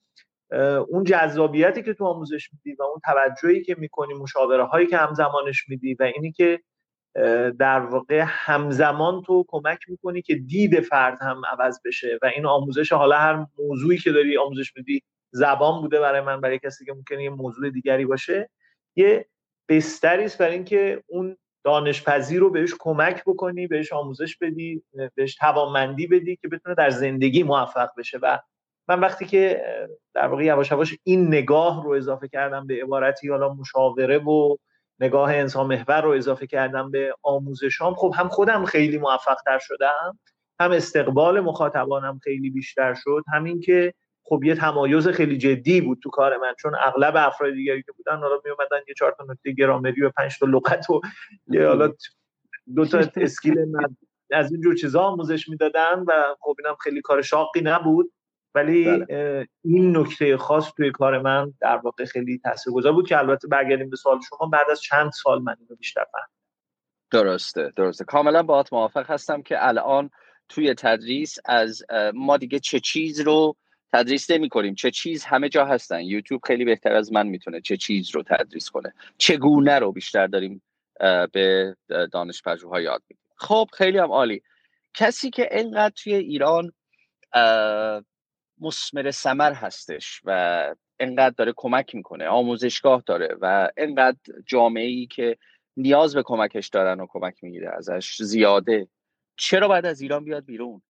اون 0.89 1.05
جذابیتی 1.05 1.83
که 1.83 1.95
تو 1.95 2.05
آموزش 2.05 2.51
میدی 2.53 2.77
و 2.77 2.83
اون 2.83 3.01
توجهی 3.05 3.63
که 3.63 3.77
می‌کنی 3.79 4.15
مشاوره 4.15 4.65
هایی 4.65 4.87
که 4.87 4.97
همزمانش 4.97 5.69
میدی 5.69 5.95
و 5.95 6.03
اینی 6.03 6.33
که 6.33 6.61
در 7.59 7.81
واقع 7.81 8.25
همزمان 8.27 9.23
تو 9.23 9.45
کمک 9.49 9.79
می‌کنی 9.89 10.23
که 10.23 10.35
دید 10.35 10.81
فرد 10.81 11.19
هم 11.21 11.43
عوض 11.53 11.81
بشه 11.85 12.19
و 12.23 12.27
این 12.27 12.47
آموزش 12.47 12.93
حالا 12.93 13.19
هر 13.19 13.47
موضوعی 13.59 13.99
که 13.99 14.13
داری 14.13 14.39
آموزش 14.39 14.77
میدی 14.77 15.03
زبان 15.31 15.81
بوده 15.81 16.01
برای 16.01 16.21
من 16.21 16.41
برای 16.41 16.59
کسی 16.59 16.85
که 16.85 16.93
ممکنه 16.93 17.23
یه 17.23 17.31
موضوع 17.31 17.71
دیگری 17.71 18.07
باشه 18.07 18.51
یه 18.97 19.27
بستری 19.69 20.25
است 20.25 20.39
برای 20.39 20.55
اینکه 20.55 21.03
اون 21.07 21.37
دانشپذیر 21.65 22.41
رو 22.41 22.51
بهش 22.51 22.75
کمک 22.79 23.23
بکنی 23.27 23.67
بهش 23.67 23.93
آموزش 23.93 24.37
بدی 24.37 24.83
بهش 25.15 25.35
توانمندی 25.35 26.07
بدی 26.07 26.37
که 26.37 26.49
بتونه 26.49 26.75
در 26.75 26.91
زندگی 26.91 27.43
موفق 27.43 27.89
بشه. 27.99 28.19
و 28.23 28.39
من 28.89 29.01
وقتی 29.01 29.27
که 29.27 29.63
در 30.15 30.27
واقع 30.27 30.45
یواش 30.45 30.71
یواش 30.71 30.99
این 31.05 31.29
نگاه 31.29 31.85
رو 31.85 31.91
اضافه 31.91 32.29
کردم 32.29 32.67
به 32.67 32.83
عبارتی 32.83 33.29
حالا 33.29 33.55
مشاوره 33.55 34.19
و 34.19 34.57
نگاه 35.01 35.35
انسان 35.35 35.67
محور 35.67 36.01
رو 36.01 36.11
اضافه 36.11 36.47
کردم 36.47 36.91
به 36.91 37.15
آموزشام 37.23 37.95
خب 37.95 38.15
هم 38.17 38.29
خودم 38.29 38.65
خیلی 38.65 38.99
موفق 38.99 39.37
تر 39.47 39.59
شدم 39.59 40.19
هم 40.61 40.73
استقبال 40.73 41.41
مخاطبانم 41.41 42.21
خیلی 42.25 42.51
بیشتر 42.51 42.95
شد 42.95 43.25
همین 43.33 43.61
که 43.61 43.95
خب 44.25 44.45
یه 44.45 44.55
تمایز 44.55 45.09
خیلی 45.09 45.39
جدی 45.39 45.81
بود 45.81 45.99
تو 46.03 46.11
کار 46.11 46.37
من 46.37 46.55
چون 46.59 46.75
اغلب 46.75 47.15
افراد 47.17 47.53
دیگری 47.53 47.83
که 47.83 47.93
بودن 47.93 48.17
حالا 48.17 48.41
می 48.45 48.51
اومدن 48.51 48.85
یه 48.89 48.95
چهار 48.99 49.15
تا 49.19 49.25
نکته 49.25 49.53
گرامری 49.53 50.03
و 50.03 50.11
پنج 50.11 50.39
تا 50.39 50.47
لغت 50.47 50.91
و 50.91 51.01
یه 51.47 51.67
حالا 51.67 51.93
دو 52.77 52.87
تا 52.87 52.99
اسکیل 53.17 53.57
از 54.33 54.53
این 54.53 54.61
جور 54.61 54.75
چیزا 54.75 55.01
آموزش 55.01 55.49
می‌دادن 55.49 56.05
و 56.09 56.13
خب 56.41 56.57
اینم 56.59 56.77
خیلی 56.81 57.01
کار 57.01 57.23
شاقی 57.23 57.61
نبود. 57.61 58.13
ولی 58.59 58.85
بله. 58.85 59.49
این 59.65 59.97
نکته 59.97 60.37
خاص 60.37 60.73
توی 60.77 60.91
کار 60.91 61.19
من 61.23 61.53
در 61.61 61.77
واقع 61.77 62.05
خیلی 62.05 62.39
تاثیرگذار 62.39 62.93
بود 62.93 63.09
که 63.09 63.19
البته 63.19 63.49
برگردیم 63.49 63.91
به 63.91 63.97
سوال 63.97 64.21
شما 64.29 64.49
بعد 64.49 64.67
از 64.71 64.81
چند 64.81 65.11
سال 65.13 65.43
من 65.43 65.57
اینو 65.61 65.77
بیشتر 65.77 66.05
فهمیدم. 66.13 66.29
درسته 67.11 67.73
درسته. 67.77 68.05
کاملا 68.05 68.43
باهات 68.43 68.73
موافق 68.73 69.11
هستم 69.11 69.43
که 69.43 69.67
الان 69.67 70.11
توی 70.49 70.75
تدریس 70.75 71.39
از 71.45 71.83
ما 72.15 72.37
دیگه 72.37 72.59
چه 72.59 72.81
چیز 72.81 73.21
رو 73.21 73.57
تدریس 73.93 74.31
نمی 74.31 74.49
کنیم. 74.49 74.75
چه 74.75 74.91
چیز 74.91 75.25
همه 75.25 75.49
جا 75.49 75.65
هستن. 75.65 76.01
یوتیوب 76.01 76.41
خیلی 76.47 76.65
بهتر 76.65 76.93
از 76.93 77.13
من 77.13 77.27
می‌تونه 77.27 77.61
چه 77.61 77.77
چیز 77.77 78.11
رو 78.15 78.23
تدریس 78.23 78.71
کنه. 78.71 78.93
چگونه 79.19 79.79
رو 79.79 79.93
بیشتر 79.93 80.27
داریم 80.27 80.63
به 81.33 81.77
دانش 82.13 82.43
پژوها 82.43 82.81
یاد 82.81 83.03
میدیم. 83.09 83.25
خب 83.37 83.69
خیلی 83.73 83.99
هم 83.99 84.13
عالی. 84.13 84.43
کسی 84.95 85.31
که 85.31 85.49
اینقدر 85.53 85.95
توی 86.03 86.15
ایران 86.15 86.73
مسمر 88.61 89.11
سمر 89.11 89.53
هستش 89.53 90.21
و 90.25 90.75
انقدر 91.01 91.35
داره 91.37 91.53
کمک 91.57 91.95
می‌کنه 91.95 92.29
آموزشگاه 92.29 93.03
داره 93.07 93.37
و 93.41 93.69
انقدر 93.77 94.19
جامعه 94.47 94.87
ای 94.87 95.07
که 95.07 95.37
نیاز 95.77 96.15
به 96.15 96.23
کمکش 96.23 96.69
دارن 96.69 97.01
و 97.01 97.07
کمک 97.09 97.45
می‌گیره 97.45 97.71
ازش 97.77 98.23
زیاده. 98.23 98.89
چرا 99.37 99.69
باید 99.69 99.87
از 99.87 100.01
ایران 100.01 100.25
بیاد 100.25 100.45
بیرون؟ 100.45 100.83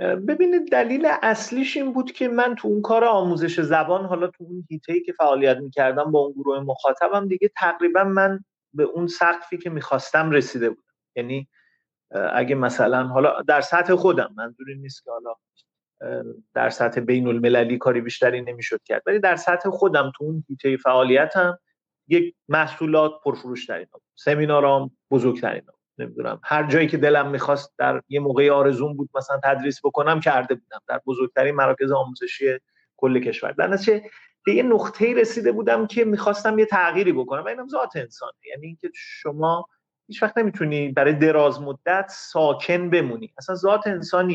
ببینید 0.00 0.70
دلیل 0.72 1.08
اصلیش 1.22 1.76
این 1.76 1.92
بود 1.92 2.12
که 2.12 2.28
من 2.28 2.54
تو 2.54 2.68
اون 2.68 2.82
کار 2.82 3.04
آموزش 3.04 3.60
زبان 3.60 4.04
حالا 4.04 4.26
تو 4.26 4.44
اون 4.44 4.66
هیته 4.70 5.00
که 5.00 5.12
فعالیت 5.12 5.56
می‌کردم 5.56 6.12
با 6.12 6.18
اون 6.18 6.32
گروه 6.32 6.60
مخاطبم 6.60 7.28
دیگه 7.28 7.50
تقریبا 7.56 8.04
من 8.04 8.44
به 8.74 8.82
اون 8.82 9.06
سقفی 9.06 9.58
که 9.58 9.70
می‌خواستم 9.70 10.30
رسیده 10.30 10.70
بودم. 10.70 10.82
یعنی 11.16 11.48
اگه 12.32 12.54
مثلا 12.54 13.06
حالا 13.06 13.42
در 13.42 13.60
سطح 13.60 13.94
خودم 13.94 14.34
منظوری 14.36 14.74
نیست 14.74 15.04
که 15.04 15.10
حالا 15.10 15.34
در 16.54 16.70
سطح 16.70 17.00
بین 17.00 17.26
المللی 17.26 17.78
کاری 17.78 18.00
بیشتری 18.00 18.42
نمی‌شد 18.42 18.82
کرد. 18.84 19.02
ولی 19.06 19.18
در 19.18 19.36
سطح 19.36 19.70
خودم 19.70 20.12
تو 20.16 20.24
اون 20.24 20.44
هیته 20.48 20.76
فعالیتم 20.76 21.58
یک 22.08 22.34
محصولات 22.48 23.12
پرفروش 23.24 23.66
ترین 23.66 23.86
سمینارام 24.14 24.90
بزرگترین 25.10 25.62
نمی‌دونم. 25.98 26.40
هر 26.44 26.66
جایی 26.66 26.86
که 26.86 26.96
دلم 26.96 27.30
می‌خواست 27.30 27.74
در 27.78 28.02
یه 28.08 28.20
موقع 28.20 28.50
آرزون 28.50 28.96
بود 28.96 29.10
مثلا 29.14 29.40
تدریس 29.44 29.80
بکنم 29.84 30.20
کرده 30.20 30.54
بودم. 30.54 30.80
در 30.88 31.00
بزرگترین 31.06 31.54
مراکز 31.54 31.92
آموزشی 31.92 32.58
کل 32.96 33.20
کشور. 33.20 33.52
در 33.52 33.66
نتیجه 33.66 34.02
به 34.44 34.54
یه 34.54 34.62
نقطه 34.62 35.14
رسیده 35.14 35.52
بودم 35.52 35.86
که 35.86 36.04
می‌خواستم 36.04 36.58
یه 36.58 36.66
تغییری 36.66 37.12
بکنم. 37.12 37.44
و 37.44 37.48
اینم 37.48 37.68
ذات 37.68 37.96
انسانه 37.96 38.32
یعنی 38.48 38.66
اینکه 38.66 38.90
شما 38.94 39.68
هیچ 40.08 40.22
وقت 40.22 40.38
نمی‌تونی 40.38 40.88
برای 40.88 41.12
دراز 41.12 41.60
مدت 41.60 42.06
ساکن 42.08 42.90
بمونی. 42.90 43.32
اصلا 43.38 43.54
ذات 43.54 43.86
انسان 43.86 44.30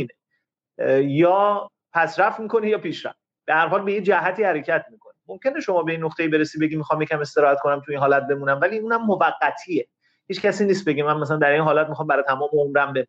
یا 1.01 1.70
پسرفت 1.94 2.39
می‌کنه 2.39 2.70
یا 2.70 2.77
پیشرفت. 2.77 3.18
در 3.48 3.58
هر 3.58 3.68
حال 3.68 3.82
به 3.82 3.94
یه 3.94 4.01
جهتی 4.01 4.44
حرکت 4.44 4.86
می‌کنه 4.92 5.13
ممکنه 5.27 5.60
شما 5.60 5.84
به 5.84 5.92
این 5.92 6.03
نقطه 6.03 6.27
برسی 6.27 6.60
بگی 6.60 6.75
می‌خوام 6.75 7.01
یکم 7.01 7.20
استراحت 7.20 7.60
کنم 7.60 7.82
تو 7.86 7.92
این 7.92 8.00
حالت 8.00 8.27
بمونم 8.27 8.60
ولی 8.62 8.77
اونم 8.77 9.01
موقتیه. 9.01 9.88
هیچ 10.27 10.42
کسی 10.42 10.65
نیست 10.65 10.86
بگه 10.86 11.03
من 11.03 11.18
مثلا 11.18 11.38
در 11.38 11.50
این 11.50 11.62
حالت 11.62 11.89
می‌خوام 11.89 12.08
برای 12.08 12.24
تمام 12.24 12.50
عمرم 12.53 12.94
بمونم. 12.94 13.08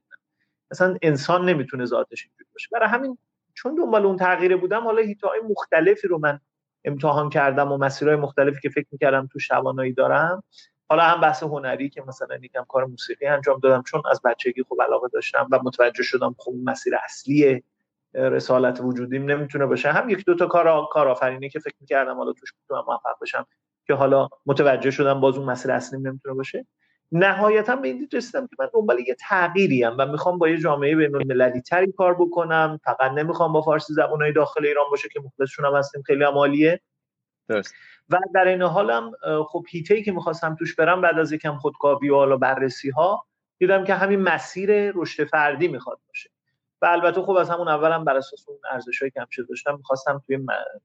مثلا 0.71 0.97
انسان 1.03 1.49
نمی‌تونه 1.49 1.85
ذاتش 1.85 2.25
اینجوری 2.25 2.51
باشه. 2.53 2.69
برای 2.73 2.89
همین 2.89 3.19
چون 3.55 3.75
دنبال 3.75 4.07
اون 4.07 4.17
تغییره 4.17 4.57
بودم 4.57 4.85
حالا 4.85 5.03
هیتای 5.03 5.41
مختلفی 5.51 6.09
رو 6.09 6.19
من 6.19 6.41
امتحان 6.85 7.31
کردم 7.31 7.73
و 7.73 7.77
مسیرهای 7.77 8.17
مختلفی 8.17 8.61
که 8.61 8.69
فکر 8.69 8.87
می‌کردم 8.93 9.29
تو 9.33 9.39
شبانایی 9.39 9.93
دارم 9.93 10.43
حالا 10.89 11.03
هم 11.03 11.21
بحث 11.21 11.43
هنری 11.43 11.89
که 11.89 12.03
مثلا 12.07 12.37
یکم 12.43 12.65
کار 12.69 12.85
موسیقی 12.85 13.27
انجام 13.27 13.61
دادم 13.61 13.83
چون 13.83 14.03
از 14.11 14.21
بچگی 14.25 14.63
خوب 14.63 14.83
علاقه 14.83 15.09
داشتم 15.09 15.49
و 15.53 15.59
متوجه 15.65 16.03
شدم 16.03 16.35
خب 16.39 16.53
مسیر 16.65 16.95
اصلی 17.05 17.63
رسالت 18.15 18.81
وجودیم 18.81 19.25
نمی‌تونه 19.25 19.67
باشه. 19.67 19.93
هم 19.93 20.09
یک 20.09 20.25
دو 20.25 20.35
تا 20.35 20.47
کار 20.47 20.89
کارآفرینی 20.93 21.49
که 21.49 21.59
فکر 21.59 21.75
می‌کردم 21.81 22.17
حالا 22.17 22.33
توش 22.33 22.53
می‌تونم 22.61 22.85
موفق 22.89 23.17
بشم 23.23 23.47
که 23.87 23.95
حالا 23.95 24.29
متوجه 24.47 24.91
شدم 24.91 25.21
باز 25.21 25.37
اون 25.37 25.51
مسیر 25.51 25.71
اصلی 25.71 26.01
نمی‌تونه 26.01 26.35
باشه. 26.35 26.67
نهایتا 27.13 27.77
به 27.77 27.89
این 27.89 28.09
رسیدم 28.13 28.47
که 28.47 28.57
من 28.59 28.69
دنبال 28.75 28.99
یه 29.01 29.17
تغییری 29.21 29.85
و 29.85 30.07
می‌خوام 30.07 30.39
با 30.39 30.49
یه 30.49 30.59
جامعه 30.59 30.97
بین 30.97 31.17
المللی 31.17 31.61
تری 31.61 31.93
کار 31.93 32.15
بکنم. 32.15 32.81
فقط 32.85 33.11
نمی‌خوام 33.13 33.53
با 33.53 33.63
فارسی 33.63 33.93
زبانهای 33.95 34.33
داخل 34.33 34.67
ایران 34.67 34.85
باشه 34.91 35.09
که 35.09 35.21
مخلصشون 35.21 35.65
هم 35.65 35.75
هستیم. 35.75 36.03
خیلی 36.03 36.25
عمالیه. 36.25 36.81
درست. 37.49 37.75
و 38.11 38.19
در 38.35 38.49
این 38.49 38.63
حالم 38.63 39.13
خب 39.49 39.65
هیته 39.69 40.03
که 40.03 40.13
می‌خواستم 40.13 40.55
توش 40.55 40.75
برم 40.75 41.01
بعد 41.01 41.19
از 41.19 41.33
یکم 41.33 41.57
خودکاوی 41.57 42.11
و 42.11 42.15
حالا 42.15 42.37
بررسی 42.37 42.91
ها 42.91 43.27
دیدم 43.59 43.85
که 43.85 43.95
همین 43.95 44.21
مسیر 44.21 44.91
رشد 44.95 45.25
فردی 45.25 45.69
می‌خواد 45.69 45.99
باشه. 46.09 46.31
و 46.83 46.87
البته 46.87 47.23
خب 47.23 47.31
از 47.31 47.51
همون 47.51 47.69
اولم 47.69 48.05
بر 48.05 48.17
اساس 48.17 48.49
اون 48.49 48.59
ارزشایی 48.71 49.11
که 49.11 49.21
همیشه 49.21 49.43
داشتم 49.43 49.77
می‌خواستم 49.77 50.23
توی 50.27 50.39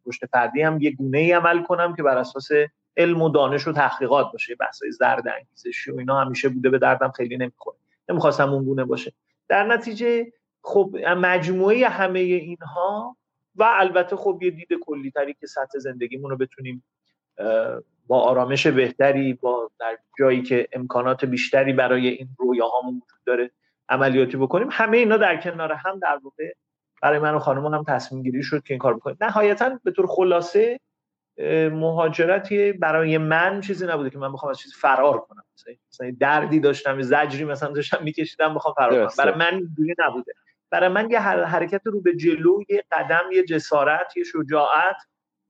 رشد 0.06 0.26
فردی 0.26 0.62
هم 0.62 0.82
یه 0.82 0.92
گونه 0.92 1.18
ای 1.18 1.32
عمل 1.32 1.64
کنم 1.64 1.96
که 1.96 2.04
بر 2.04 2.18
اساس 2.18 2.50
علم 2.98 3.22
و 3.22 3.30
دانش 3.30 3.68
و 3.68 3.72
تحقیقات 3.72 4.32
باشه. 4.32 4.56
بحثای 4.56 4.92
زرد 4.92 5.24
انگیزشی 5.28 5.92
و 5.92 6.00
اینا 6.00 6.22
همیشه 6.22 6.50
بوده 6.50 6.70
به 6.70 6.80
دردم 6.80 7.12
خیلی 7.12 7.38
نمی‌خوره. 7.38 7.78
نمی‌خواستم 8.10 8.54
اون 8.54 8.64
گونه 8.64 8.86
باشه. 8.86 9.14
در 9.48 9.64
نتیجه 9.64 10.34
خب 10.62 10.96
مجموعه 11.18 11.88
همه 11.88 12.20
اینها 12.20 13.18
و 13.60 13.64
البته 13.68 14.16
خب 14.16 14.40
یه 14.42 14.52
دید 14.52 14.68
کلی 14.82 15.12
تری 15.12 15.34
که 15.34 15.48
سطح 15.48 15.80
زندگیمون 15.80 16.32
رو 16.32 16.38
بتونیم 16.38 16.84
با 18.08 18.22
آرامش 18.22 18.68
بهتری 18.68 19.34
با 19.34 19.72
در 19.80 19.98
جایی 20.20 20.42
که 20.42 20.68
امکانات 20.74 21.26
بیشتری 21.26 21.74
برای 21.74 22.08
این 22.08 22.28
رویاهامون 22.38 22.94
وجود 22.96 23.20
داره 23.26 23.52
عملیاتی 23.90 24.38
بکنیم 24.38 24.68
همه 24.72 24.98
اینا 24.98 25.18
در 25.18 25.42
کنار 25.42 25.74
هم 25.74 26.00
در 26.00 26.20
واقع 26.24 26.54
برای 27.02 27.20
من 27.20 27.34
و 27.34 27.40
خانم 27.40 27.66
هم 27.66 27.84
تصمیم 27.88 28.24
گیری 28.24 28.44
شد 28.44 28.64
که 28.64 28.74
این 28.74 28.80
کار 28.80 28.94
بکنیم. 28.94 29.18
نهایتا 29.22 29.80
به 29.84 29.92
طور 29.92 30.08
خلاصه 30.08 30.80
مهاجرتی 31.72 32.72
برای 32.72 33.18
من 33.18 33.62
چیزی 33.62 33.88
نبوده 33.88 34.10
که 34.10 34.18
من 34.18 34.34
بخوام 34.34 34.50
از 34.50 34.60
چیزی 34.60 34.76
فرار 34.76 35.20
کنم. 35.20 35.44
مثلا 35.94 36.16
دردی 36.20 36.60
داشتم 36.60 37.02
زجری 37.02 37.46
مثلا 37.46 37.72
داشتم 37.72 38.04
میکشیدم 38.04 38.54
بخوام 38.54 38.74
فرار 38.74 39.08
کنم. 39.08 39.16
برای 39.18 39.38
من 39.40 39.54
اینجوری 39.54 39.96
نبوده. 40.00 40.34
برای 40.72 40.90
من 40.90 41.12
یه 41.12 41.20
حرکت 41.20 41.82
رو 41.86 42.02
به 42.02 42.16
جلو 42.16 42.60
یه 42.70 42.84
قدم 42.92 43.24
یه 43.32 43.44
جسارت 43.44 44.18
یه 44.18 44.24
شجاعت 44.24 44.96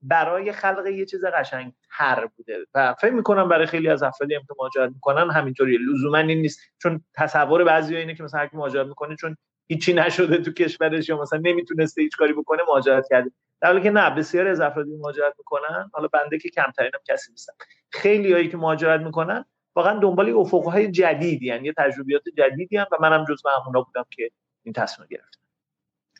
برای 0.02 0.52
خلق 0.52 0.86
یه 0.86 1.06
چیز 1.06 1.24
قشنگ 1.24 1.72
تر 1.98 2.28
بوده. 2.36 2.66
و 2.74 2.94
فکر 2.94 3.12
می‌کنم 3.12 3.48
برای 3.48 3.66
خیلی 3.66 3.88
از 3.88 4.02
افرادی 4.02 4.34
که 4.34 4.54
مهاجرت 4.58 4.90
می‌کنن 4.90 5.30
همینطوری 5.30 5.76
لزوما 5.76 6.18
این 6.18 6.40
نیست. 6.40 6.60
چون 6.82 7.04
تصور 7.14 7.64
بعضی 7.64 7.96
اینه 7.96 8.14
که 8.14 8.22
مثلا 8.22 8.40
هر 8.40 8.46
کی 8.46 8.56
مهاجرت 8.56 8.86
می‌کنه 8.86 9.16
چون 9.16 9.36
هیچی 9.68 9.92
نشده 9.92 10.38
تو 10.38 10.52
کشورش 10.52 11.08
یا 11.08 11.22
مثلا 11.22 11.40
نمی‌تونسته 11.44 12.02
هیچ 12.02 12.16
کاری 12.16 12.32
بکنه 12.32 12.62
مهاجرت 12.68 13.06
کرده. 13.10 13.30
در 13.60 13.68
حالی 13.68 13.80
که 13.80 13.90
نه 13.90 14.10
بسیاری 14.10 14.48
از 14.48 14.60
افرادی 14.60 14.96
مهاجرت 14.96 15.34
می‌کنن. 15.38 15.90
حالا 15.92 16.08
بنده 16.08 16.38
که 16.38 16.48
کمترینم 16.48 16.98
کسی 17.08 17.30
نیستم. 17.32 17.52
خیلی 17.92 18.32
هایی 18.32 18.48
که 18.48 18.56
مهاجرت 18.56 19.00
می‌کنن 19.00 19.44
واقعا 19.76 19.98
دنبال 19.98 20.30
افقهای 20.30 20.90
جدیدی 20.90 21.46
یعنی 21.46 21.66
یه 21.66 21.74
تجربیات 21.76 22.22
جدیدی 22.38 22.76
هم 22.76 22.86
و 22.92 22.96
منم 23.00 23.24
جزو 23.24 23.48
همونا 23.48 23.82
بودم 23.82 24.04
که 24.10 24.30
این 24.62 24.72
تصمیم 24.72 25.08
گرفتم 25.10 25.40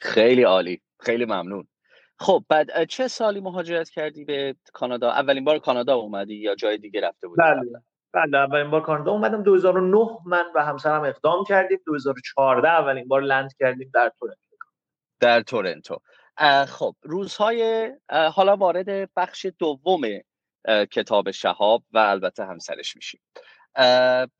خیلی 0.00 0.42
عالی. 0.42 0.82
خیلی 1.00 1.24
ممنون. 1.24 1.68
خب 2.18 2.44
بعد 2.48 2.84
چه 2.84 3.08
سالی 3.08 3.40
مهاجرت 3.40 3.90
کردی 3.90 4.24
به 4.24 4.56
کانادا؟ 4.72 5.10
اولین 5.10 5.44
بار 5.44 5.58
کانادا 5.58 5.94
اومدی 5.94 6.34
یا 6.34 6.54
جای 6.54 6.78
دیگه 6.78 7.00
رفته 7.00 7.28
بودی 7.28 7.42
بله. 7.42 7.82
بله 8.12 8.38
اولین 8.38 8.70
بار 8.70 8.82
کانادا 8.82 9.10
اومدم. 9.12 9.42
2009 9.42 10.08
من 10.26 10.44
و 10.54 10.64
همسرم 10.64 11.04
اقدام 11.04 11.44
کردیم. 11.44 11.78
2014 11.86 12.68
اولین 12.68 13.08
بار 13.08 13.22
لند 13.22 13.50
کردیم 13.58 13.90
در 13.94 14.12
تورنتو. 14.18 14.56
در 15.20 15.42
تورنتو. 15.42 15.98
خب 16.66 16.94
روزهای 17.02 17.90
حالا 18.10 18.56
وارد 18.56 19.14
بخش 19.16 19.46
دوم 19.58 20.02
کتاب 20.90 21.30
شهاب 21.30 21.82
و 21.92 21.98
البته 21.98 22.44
همسرش 22.44 22.96
میشیم. 22.96 23.20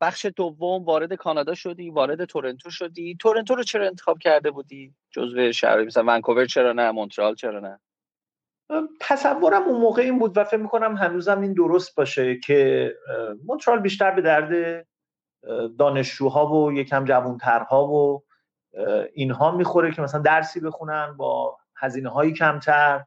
بخش 0.01 0.25
دوم 0.35 0.83
وارد 0.83 1.13
کانادا 1.13 1.53
شدی 1.53 1.89
وارد 1.89 2.25
تورنتو 2.25 2.69
شدی. 2.69 3.17
تورنتو 3.19 3.55
رو 3.55 3.63
چرا 3.63 3.85
انتخاب 3.85 4.17
کرده 4.19 4.51
بودی؟ 4.51 4.95
جزو 5.11 5.51
شهر 5.51 5.83
مثلا 5.83 6.03
ونکوور 6.07 6.45
چرا 6.45 6.73
نه؟ 6.73 6.91
مونترال 6.91 7.35
چرا 7.35 7.59
نه؟ 7.59 7.79
تصورم 8.99 9.63
اون 9.63 9.81
موقع 9.81 10.01
این 10.01 10.19
بود 10.19 10.37
و 10.37 10.43
فکر 10.43 10.57
می‌کنم 10.57 10.95
هنوزم 10.95 11.41
این 11.41 11.53
درست 11.53 11.95
باشه 11.95 12.39
که 12.39 12.91
مونترال 13.45 13.79
بیشتر 13.79 14.11
به 14.11 14.21
درد 14.21 14.85
دانشجوها 15.77 16.55
و 16.55 16.73
یکم 16.73 17.05
جوانترها 17.05 17.87
و 17.87 18.23
اینها 19.13 19.51
می‌خوره 19.51 19.91
که 19.91 20.01
مثلا 20.01 20.21
درسی 20.21 20.59
بخونن 20.59 21.13
با 21.17 21.57
هزینه 21.75 22.09
هایی 22.09 22.33
کمتر 22.33 23.03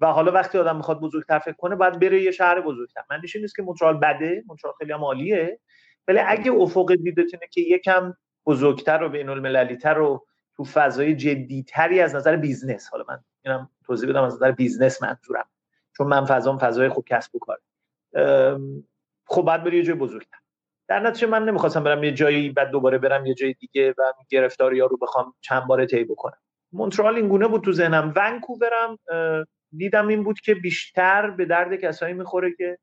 و 0.00 0.06
حالا 0.06 0.32
وقتی 0.32 0.58
آدم 0.58 0.76
می‌خواد 0.76 1.00
بزرگتر 1.00 1.38
فکر 1.38 1.56
کنه 1.56 1.76
باید 1.76 1.98
بره 1.98 2.22
یه 2.22 2.30
شهر 2.30 2.60
بزرگتر. 2.60 3.02
من 3.10 3.20
نیست 3.34 3.56
که 3.56 3.62
مونترال 3.62 3.96
بده. 3.96 4.44
مونترال 4.46 4.74
خیلی 4.78 4.92
هم 4.92 5.04
عالیه. 5.04 5.60
ولی 6.08 6.18
اگه 6.18 6.52
افق 6.52 6.94
دیدتونه 6.94 7.46
که 7.50 7.60
یکم 7.60 8.14
بزرگتر 8.46 9.02
و 9.02 9.08
بین 9.08 9.28
المللی 9.28 9.76
تر 9.76 9.98
و 9.98 10.26
تو 10.56 10.64
فضای 10.64 11.14
جدیتری 11.16 12.00
از 12.00 12.14
نظر 12.14 12.36
business 12.36 12.88
حالا 12.88 13.04
من 13.08 13.24
اینم 13.44 13.70
توضیح 13.84 14.08
بدم 14.08 14.22
از 14.22 14.34
نظر 14.34 14.52
business 14.52 15.02
منظورم 15.02 15.48
چون 15.96 16.06
من 16.06 16.24
فضام 16.24 16.58
فضای 16.58 16.88
خوب 16.88 17.04
کسب 17.08 17.36
و 17.36 17.38
کار 17.38 17.58
خب 19.26 19.42
بعد 19.42 19.64
بری 19.64 19.76
یه 19.76 19.82
جای 19.82 19.94
بزرگتر. 19.94 20.38
در 20.88 21.00
نتیجه 21.00 21.26
من 21.26 21.44
نمی‌خواستم 21.44 21.84
برم 21.84 22.04
یه 22.04 22.12
جایی 22.12 22.50
بعد 22.50 22.70
دوباره 22.70 22.98
برم 22.98 23.26
یه 23.26 23.34
جای 23.34 23.52
دیگه 23.52 23.94
و 23.98 24.12
گرفتاری 24.28 24.80
ها 24.80 24.86
رو 24.86 24.96
بخوام 24.96 25.34
چند 25.40 25.66
بار 25.66 25.86
طی 25.86 26.04
بکنم. 26.04 26.38
مونترال 26.72 27.16
این 27.16 27.28
گونه 27.28 27.48
بود 27.48 27.64
تو 27.64 27.72
ذهنم. 27.72 28.12
ونکوورم 28.16 28.98
دیدم 29.76 30.08
این 30.08 30.24
بود 30.24 30.40
که 30.40 30.54
بیشتر 30.54 31.30
به 31.30 31.44
درد 31.44 31.76
کسایی 31.76 32.14
می‌خوره 32.14 32.54
که 32.58 32.78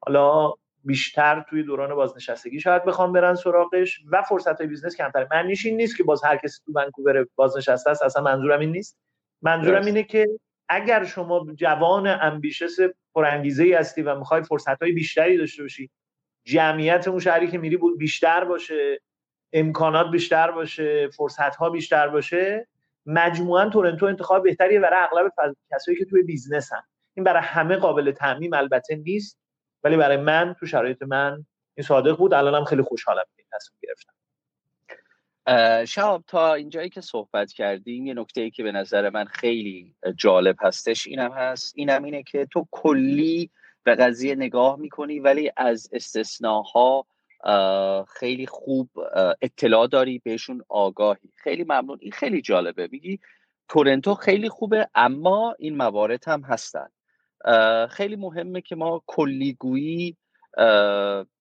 حالا 0.00 0.52
بیشتر 0.84 1.44
توی 1.50 1.62
دوران 1.62 1.94
بازنشستگی 1.94 2.60
شاید 2.60 2.84
بخوام 2.84 3.12
برن 3.12 3.34
سراغش 3.34 4.00
و 4.12 4.22
فرصت 4.22 4.58
های 4.58 4.66
business 4.66 4.96
کمتر. 4.96 5.26
معنیش 5.30 5.66
این 5.66 5.76
نیست 5.76 5.96
که 5.96 6.04
باز 6.04 6.24
هر 6.24 6.36
کسی 6.36 6.60
تو 6.66 6.72
ونکوور 6.74 7.26
بازنشسته 7.34 7.90
است 7.90 8.02
اصلا 8.02 8.22
منظورم 8.22 8.60
این 8.60 8.72
نیست. 8.72 8.98
منظورم 9.42 9.84
اینه 9.84 10.02
که 10.02 10.28
اگر 10.68 11.04
شما 11.04 11.46
جوان 11.54 12.06
ambitious 12.06 12.76
پرانگیزه 13.14 13.64
ای 13.64 13.72
هستی 13.72 14.02
و 14.02 14.18
می‌خوای 14.18 14.42
فرصت 14.42 14.82
های 14.82 14.92
بیشتری 14.92 15.36
داشته 15.36 15.62
باشی 15.62 15.90
جمعیت 16.44 17.08
اون 17.08 17.18
شهری 17.18 17.48
که 17.48 17.58
میری 17.58 17.76
بود 17.76 17.98
بیشتر 17.98 18.44
باشه 18.44 19.00
امکانات 19.52 20.10
بیشتر 20.10 20.50
باشه 20.50 21.08
فرصت 21.08 21.56
ها 21.56 21.70
بیشتر 21.70 22.08
باشه 22.08 22.68
مجموعا 23.06 23.68
تورنتو 23.68 24.06
انتخاب 24.06 24.42
بهتریه. 24.42 24.80
برای 24.80 25.02
اغلب 25.02 25.32
کسایی 25.72 25.98
که 25.98 26.04
توی 26.04 26.22
business 26.22 26.72
هم 26.72 26.82
این 27.14 27.24
برای 27.24 27.42
همه 27.42 27.76
قابل 27.76 28.10
تعمیم 28.10 28.54
البته 28.54 28.96
نیست. 28.96 29.41
ولی 29.84 29.96
برای 29.96 30.16
من 30.16 30.56
تو 30.60 30.66
شرایط 30.66 31.02
من 31.02 31.46
این 31.74 31.86
صادق 31.86 32.16
بود. 32.16 32.34
الانم 32.34 32.64
خیلی 32.64 32.82
خوشحالم 32.82 33.24
که 33.36 33.42
تصمیم 33.52 33.78
گرفتم. 33.82 34.12
شهاب 35.84 36.24
تا 36.26 36.54
اینجایی 36.54 36.88
که 36.88 37.00
صحبت 37.00 37.52
کردیم 37.52 38.06
یه 38.06 38.14
نکته 38.14 38.40
ای 38.40 38.50
که 38.50 38.62
به 38.62 38.72
نظر 38.72 39.10
من 39.10 39.24
خیلی 39.24 39.94
جالب 40.16 40.56
هستش 40.60 41.06
اینم 41.06 41.32
هست. 41.32 41.72
اینم 41.76 42.02
اینه 42.04 42.22
که 42.22 42.46
تو 42.46 42.68
کلی 42.70 43.50
به 43.84 43.94
قضیه 43.94 44.34
نگاه 44.34 44.78
می‌کنی 44.78 45.20
ولی 45.20 45.52
از 45.56 45.90
استثناها 45.92 47.06
خیلی 48.08 48.46
خوب 48.46 48.90
اطلاع 49.42 49.86
داری 49.86 50.18
بهشون 50.18 50.62
آگاهی. 50.68 51.30
خیلی 51.36 51.64
ممنون. 51.64 51.98
این 52.00 52.12
خیلی 52.12 52.42
جالبه. 52.42 52.88
میگی 52.92 53.20
تورنتو 53.68 54.14
خیلی 54.14 54.48
خوبه 54.48 54.88
اما 54.94 55.54
این 55.58 55.76
موارد 55.76 56.28
هم 56.28 56.42
هستن. 56.42 56.88
خیلی 57.90 58.16
مهمه 58.16 58.60
که 58.60 58.76
ما 58.76 59.02
کلیگویی 59.06 60.16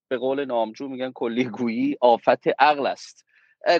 به 0.07 0.17
قول 0.19 0.45
نامجو 0.45 0.87
میگن 0.87 1.11
کلیگویی 1.15 1.97
آفت 2.01 2.47
عقل 2.59 2.87
است. 2.87 3.25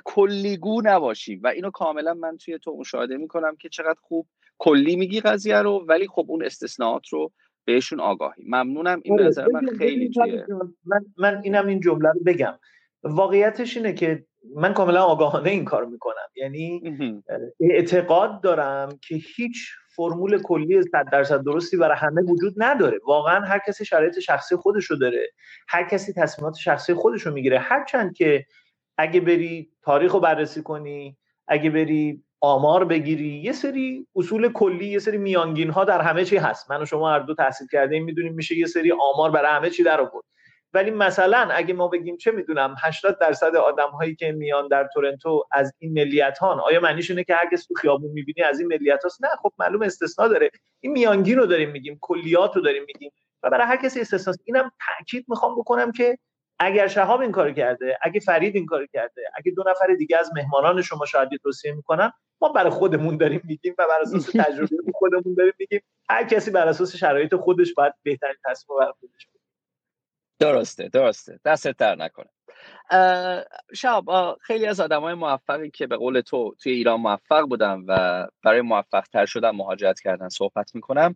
کلیگو 0.06 0.82
نباشیم 0.86 1.42
و 1.44 1.48
اینو 1.48 1.72
کاملا 1.72 2.14
من 2.14 2.38
توی 2.38 2.60
تو 2.60 2.78
مشاهده 2.78 3.18
می‌کنم 3.18 3.56
که 3.56 3.70
چقدر 3.70 4.00
خوب 4.02 4.28
کلی 4.58 4.96
میگی 4.96 5.22
قضیه 5.22 5.58
رو 5.58 5.86
ولی 5.88 6.08
خب 6.08 6.26
اون 6.28 6.46
استثناءات 6.46 7.08
رو 7.08 7.32
بهشون 7.66 8.00
آگاهی. 8.00 8.44
ممنونم. 8.48 9.02
این 9.04 9.16
به 9.16 9.24
نظر 9.24 9.48
من 9.48 9.66
خیلی 9.78 10.10
توی 10.10 10.44
من, 10.86 11.06
من 11.18 11.42
اینم 11.44 11.68
این 11.68 11.80
جمله 11.80 12.10
رو 12.10 12.20
بگم. 12.26 12.60
واقعیتش 13.04 13.78
اینه 13.78 13.94
که 13.94 14.26
من 14.56 14.74
کاملا 14.74 15.04
آگاهانه 15.04 15.50
این 15.50 15.66
کار 15.66 15.86
می‌کنم. 15.86 16.28
یعنی 16.36 16.82
اعتقاد 17.60 18.42
دارم 18.42 19.00
که 19.08 19.16
هیچ 19.36 19.70
فرمول 19.96 20.42
کلی 20.42 20.82
100 20.82 21.06
درصد 21.12 21.44
درستی 21.44 21.78
برای 21.78 21.98
همه 21.98 22.22
وجود 22.22 22.54
نداره. 22.58 23.00
واقعا 23.08 23.40
هر 23.40 23.60
کسی 23.68 23.86
شرایط 23.86 24.20
شخصی 24.20 24.56
خودش 24.56 24.86
رو 24.86 24.96
داره. 24.96 25.30
هر 25.68 25.84
کسی 25.84 26.14
تصمیمات 26.14 26.56
شخصی 26.56 26.94
خودش 26.94 27.22
رو 27.22 27.34
می‌گیره. 27.34 27.60
هرچند 27.60 28.14
که 28.14 28.46
اگه 28.98 29.20
بری 29.22 29.72
تاریخ 29.82 30.12
رو 30.12 30.20
بررسی 30.20 30.64
کنی 30.64 31.18
اگه 31.48 31.70
بری 31.70 32.24
آمار 32.40 32.86
بگیری 32.86 33.42
یه 33.44 33.52
سری 33.52 34.08
اصول 34.16 34.52
کلی 34.52 34.86
یه 34.86 35.00
سری 35.00 35.18
میانگین 35.18 35.70
ها 35.70 35.84
در 35.84 36.02
همه 36.02 36.26
چی 36.26 36.38
هست. 36.38 36.72
من 36.72 36.82
و 36.82 36.86
شما 36.86 37.12
هر 37.12 37.20
دو 37.20 37.36
تحصیل 37.36 37.68
کرده 37.72 38.00
می‌دونیم 38.00 38.34
میشه 38.34 38.58
یه 38.58 38.66
سری 38.66 38.92
آمار 38.92 39.32
برای 39.32 39.52
همه 39.52 39.70
چی 39.70 39.84
در 39.84 40.02
آورد 40.02 40.26
ولی 40.74 40.92
مثلا 40.92 41.38
اگه 41.38 41.74
ما 41.74 41.88
بگیم 41.88 42.18
چه 42.18 42.32
می‌دونم 42.32 42.76
80 42.80 43.20
درصد 43.20 43.56
آدم 43.56 43.90
هایی 43.90 44.16
که 44.16 44.32
میان 44.32 44.68
در 44.68 44.90
تورنتو 44.94 45.44
از 45.52 45.74
این 45.80 45.94
ملیت 45.94 46.38
هان 46.38 46.60
آیا 46.60 46.80
معنیش 46.80 47.10
اینه 47.10 47.24
که 47.24 47.36
هر 47.36 47.50
کس 47.50 47.66
تو 47.66 47.74
خیابون 47.74 48.12
می‌بینی 48.12 48.42
از 48.44 48.60
این 48.60 48.68
ملیت 48.68 49.04
هاست 49.04 49.24
نه 49.24 49.30
خب 49.42 49.54
معلوم 49.60 49.82
استثنا 49.82 50.28
داره. 50.28 50.52
این 50.80 50.92
میانگین 50.92 51.38
رو 51.38 51.46
داریم 51.46 51.72
میگیم 51.72 51.98
کلیات 52.02 52.56
رو 52.56 52.62
داریم 52.62 52.84
میگیم. 52.88 53.12
و 53.44 53.50
برای 53.50 53.68
هر 53.68 53.76
کسی 53.76 54.02
استثنا 54.02 54.34
اینم 54.46 54.72
تاکید 54.98 55.26
می‌خوام 55.28 55.56
بکنم 55.56 55.92
که 55.92 56.18
اگر 56.60 56.88
شهاب 56.88 57.22
این 57.22 57.32
کار 57.32 57.52
کرده 57.52 57.98
اگه 58.02 58.20
فرید 58.20 58.56
این 58.56 58.66
کار 58.66 58.86
کرده 58.86 59.22
اگه 59.36 59.52
دو 59.52 59.64
نفر 59.68 59.94
دیگه 59.98 60.18
از 60.18 60.32
مهمانان 60.36 60.82
شما 60.82 61.06
شاید 61.06 61.30
توصیه 61.44 61.72
می‌کنن 61.74 62.12
ما 62.42 62.50
برای 62.50 62.70
خودمون 62.70 63.18
داریم 63.18 63.42
میگیم 63.44 63.76
و 63.78 63.88
بر 63.88 64.02
اساس 64.02 64.30
تجربه 64.46 64.92
خودمون 64.94 65.34
داریم 65.38 65.54
میگیم. 65.60 65.82
هر 66.10 66.24
کسی 66.24 66.52
بر 66.52 66.68
اساس 66.68 66.96
شرایط 66.96 67.36
خودش 67.36 67.74
باید 67.74 67.94
بهترین 68.04 68.36
تصمیم 68.46 68.80
بر 68.80 68.92
خودش 69.00 69.28
درسته 70.42 70.90
درسته. 70.90 71.40
دست 71.46 71.68
در 71.68 71.96
نکنه. 71.96 72.30
شب 73.74 74.04
خیلی 74.42 74.66
از 74.66 74.80
آدم 74.80 75.02
های 75.02 75.14
موفقی 75.14 75.70
که 75.70 75.88
به 75.88 75.98
قول 75.98 76.22
تو 76.22 76.56
توی 76.60 76.72
ایران 76.72 77.00
موفق 77.00 77.42
بودن 77.42 77.84
و 77.88 78.28
برای 78.44 78.62
موفق 78.62 79.02
تر 79.02 79.26
شدن 79.26 79.50
مهاجرت 79.50 80.00
کردن 80.00 80.30
صحبت 80.30 80.76
می‌کنم 80.76 81.16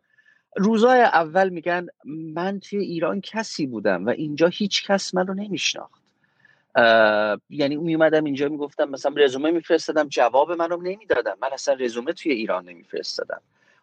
روزای 0.55 1.01
اول 1.01 1.50
میگن 1.50 1.88
من 2.05 2.60
توی 2.60 2.79
ایران 2.79 3.22
کسی 3.22 3.67
بودم 3.67 4.05
و 4.05 4.10
اینجا 4.10 4.48
هیچ 4.48 4.88
کس 4.88 5.15
من 5.15 5.27
رو 5.27 5.34
نمیشناخت 5.34 6.01
یعنی 7.50 7.75
میومدم 7.75 8.24
اینجا 8.24 8.50
می‌گفتم 8.50 8.89
مثلا 8.89 9.13
رزومه 9.17 9.51
میفرستادم 9.51 10.08
جواب 10.08 10.51
من 10.51 10.70
رو 10.70 10.82
نمی‌دادم 10.82 11.38
من 11.41 11.50
اصلا 11.53 11.74
رزومه 11.74 12.13
توی 12.13 12.32
ایران 12.32 12.70
نمیفرستادم. 12.70 13.41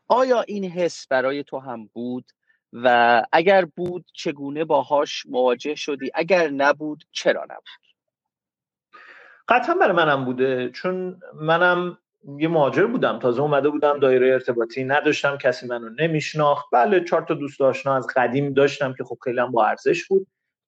آیا 0.08 0.42
این 0.42 0.64
حس 0.64 1.06
برای 1.06 1.44
تو 1.44 1.58
هم 1.58 1.90
بود؟ 1.92 2.24
و 2.72 3.22
اگر 3.32 3.64
بود 3.64 4.04
چگونه 4.14 4.64
باهاش 4.64 5.26
مواجه 5.26 5.74
شدی؟ 5.74 6.10
اگر 6.14 6.50
نبود 6.50 7.04
چرا 7.12 7.44
نبود؟ 7.44 7.64
قطعا 9.48 9.74
برای 9.74 9.96
منم 9.96 10.24
بوده 10.24 10.70
چون 10.70 11.20
منم 11.34 11.98
یه 12.38 12.48
مهاجر 12.48 12.86
بودم 12.86 13.18
تازه 13.18 13.42
اومده 13.42 13.68
بودم 13.70 13.98
دایره 13.98 14.32
ارتباطی 14.32 14.84
نداشتم 14.84 15.36
کسی 15.36 15.66
منو 15.66 15.88
نمیشناخت. 15.98 16.68
بله 16.72 17.04
چهار 17.04 17.22
تا 17.22 17.34
دوست 17.34 17.60
آشنا 17.60 17.96
از 17.96 18.06
قدیم 18.16 18.52
داشتم 18.52 18.94
که 18.98 19.04
خب 19.04 19.18
خیلی 19.24 19.40
هم 19.40 19.50
با 19.50 19.66
ارزش 19.66 20.06
بود. 20.06 20.26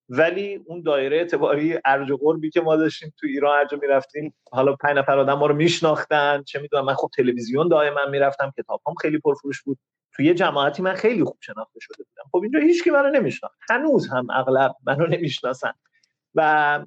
ولی 0.08 0.64
اون 0.66 0.82
دایره 0.82 1.16
اعتباری 1.16 1.78
ارج 1.84 2.10
و 2.10 2.16
قربی 2.16 2.50
که 2.50 2.60
ما 2.60 2.76
داشتیم 2.76 3.14
تو 3.18 3.26
ایران 3.26 3.58
هر 3.58 3.78
می‌رفتیم 3.80 4.34
حالا 4.52 4.76
پنج 4.76 4.98
نفر 4.98 5.18
آدم 5.18 5.34
ما 5.34 5.46
رو 5.46 5.54
میشناختن 5.54 6.42
چه 6.42 6.60
می‌دونم 6.60 6.84
من 6.84 6.94
خب 6.94 7.10
تلویزیون 7.16 7.68
دائما 7.68 8.06
می‌رفتم 8.10 8.52
کتابام 8.58 8.94
خیلی 9.00 9.18
پرفروش 9.18 9.62
بود. 9.62 9.78
تو 10.16 10.22
یه 10.22 10.34
جماعتی 10.34 10.82
من 10.82 10.94
خیلی 10.94 11.24
خوب 11.24 11.36
شناخته 11.40 11.80
شده 11.80 11.96
بودم. 11.96 12.28
خب 12.32 12.38
اینجا 12.42 12.58
هیچکی 12.58 12.90
منو 12.90 13.10
نمیشناخت. 13.10 13.58
هنوز 13.70 14.08
هم 14.08 14.26
اغلب 14.30 14.74
منو 14.86 15.06
نمی‌شناسن. 15.06 15.72
و 16.34 16.80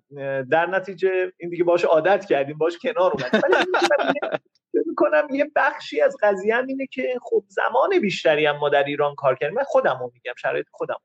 در 0.51 0.65
نتیجه 0.65 1.31
این 1.37 1.49
دیگه 1.49 1.63
باش 1.63 1.85
عادت 1.85 2.25
کردیم 2.25 2.57
باش 2.57 2.77
کنار 2.77 3.11
اومدیم. 3.11 3.41
می‌کنم 4.85 5.27
یه 5.31 5.51
بخشی 5.55 6.01
از 6.01 6.17
قضیه 6.21 6.57
اینه 6.67 6.87
که 6.87 7.19
خب 7.21 7.43
زمان 7.47 7.99
بیشتری 8.01 8.45
هم 8.45 8.57
ما 8.57 8.69
در 8.69 8.83
ایران 8.83 9.15
کار 9.15 9.35
کردیم. 9.35 9.55
من 9.55 9.63
خودم 9.63 9.97
رو 9.99 10.11
میگم 10.13 10.33
شرایط 10.37 10.67
خودم 10.71 10.95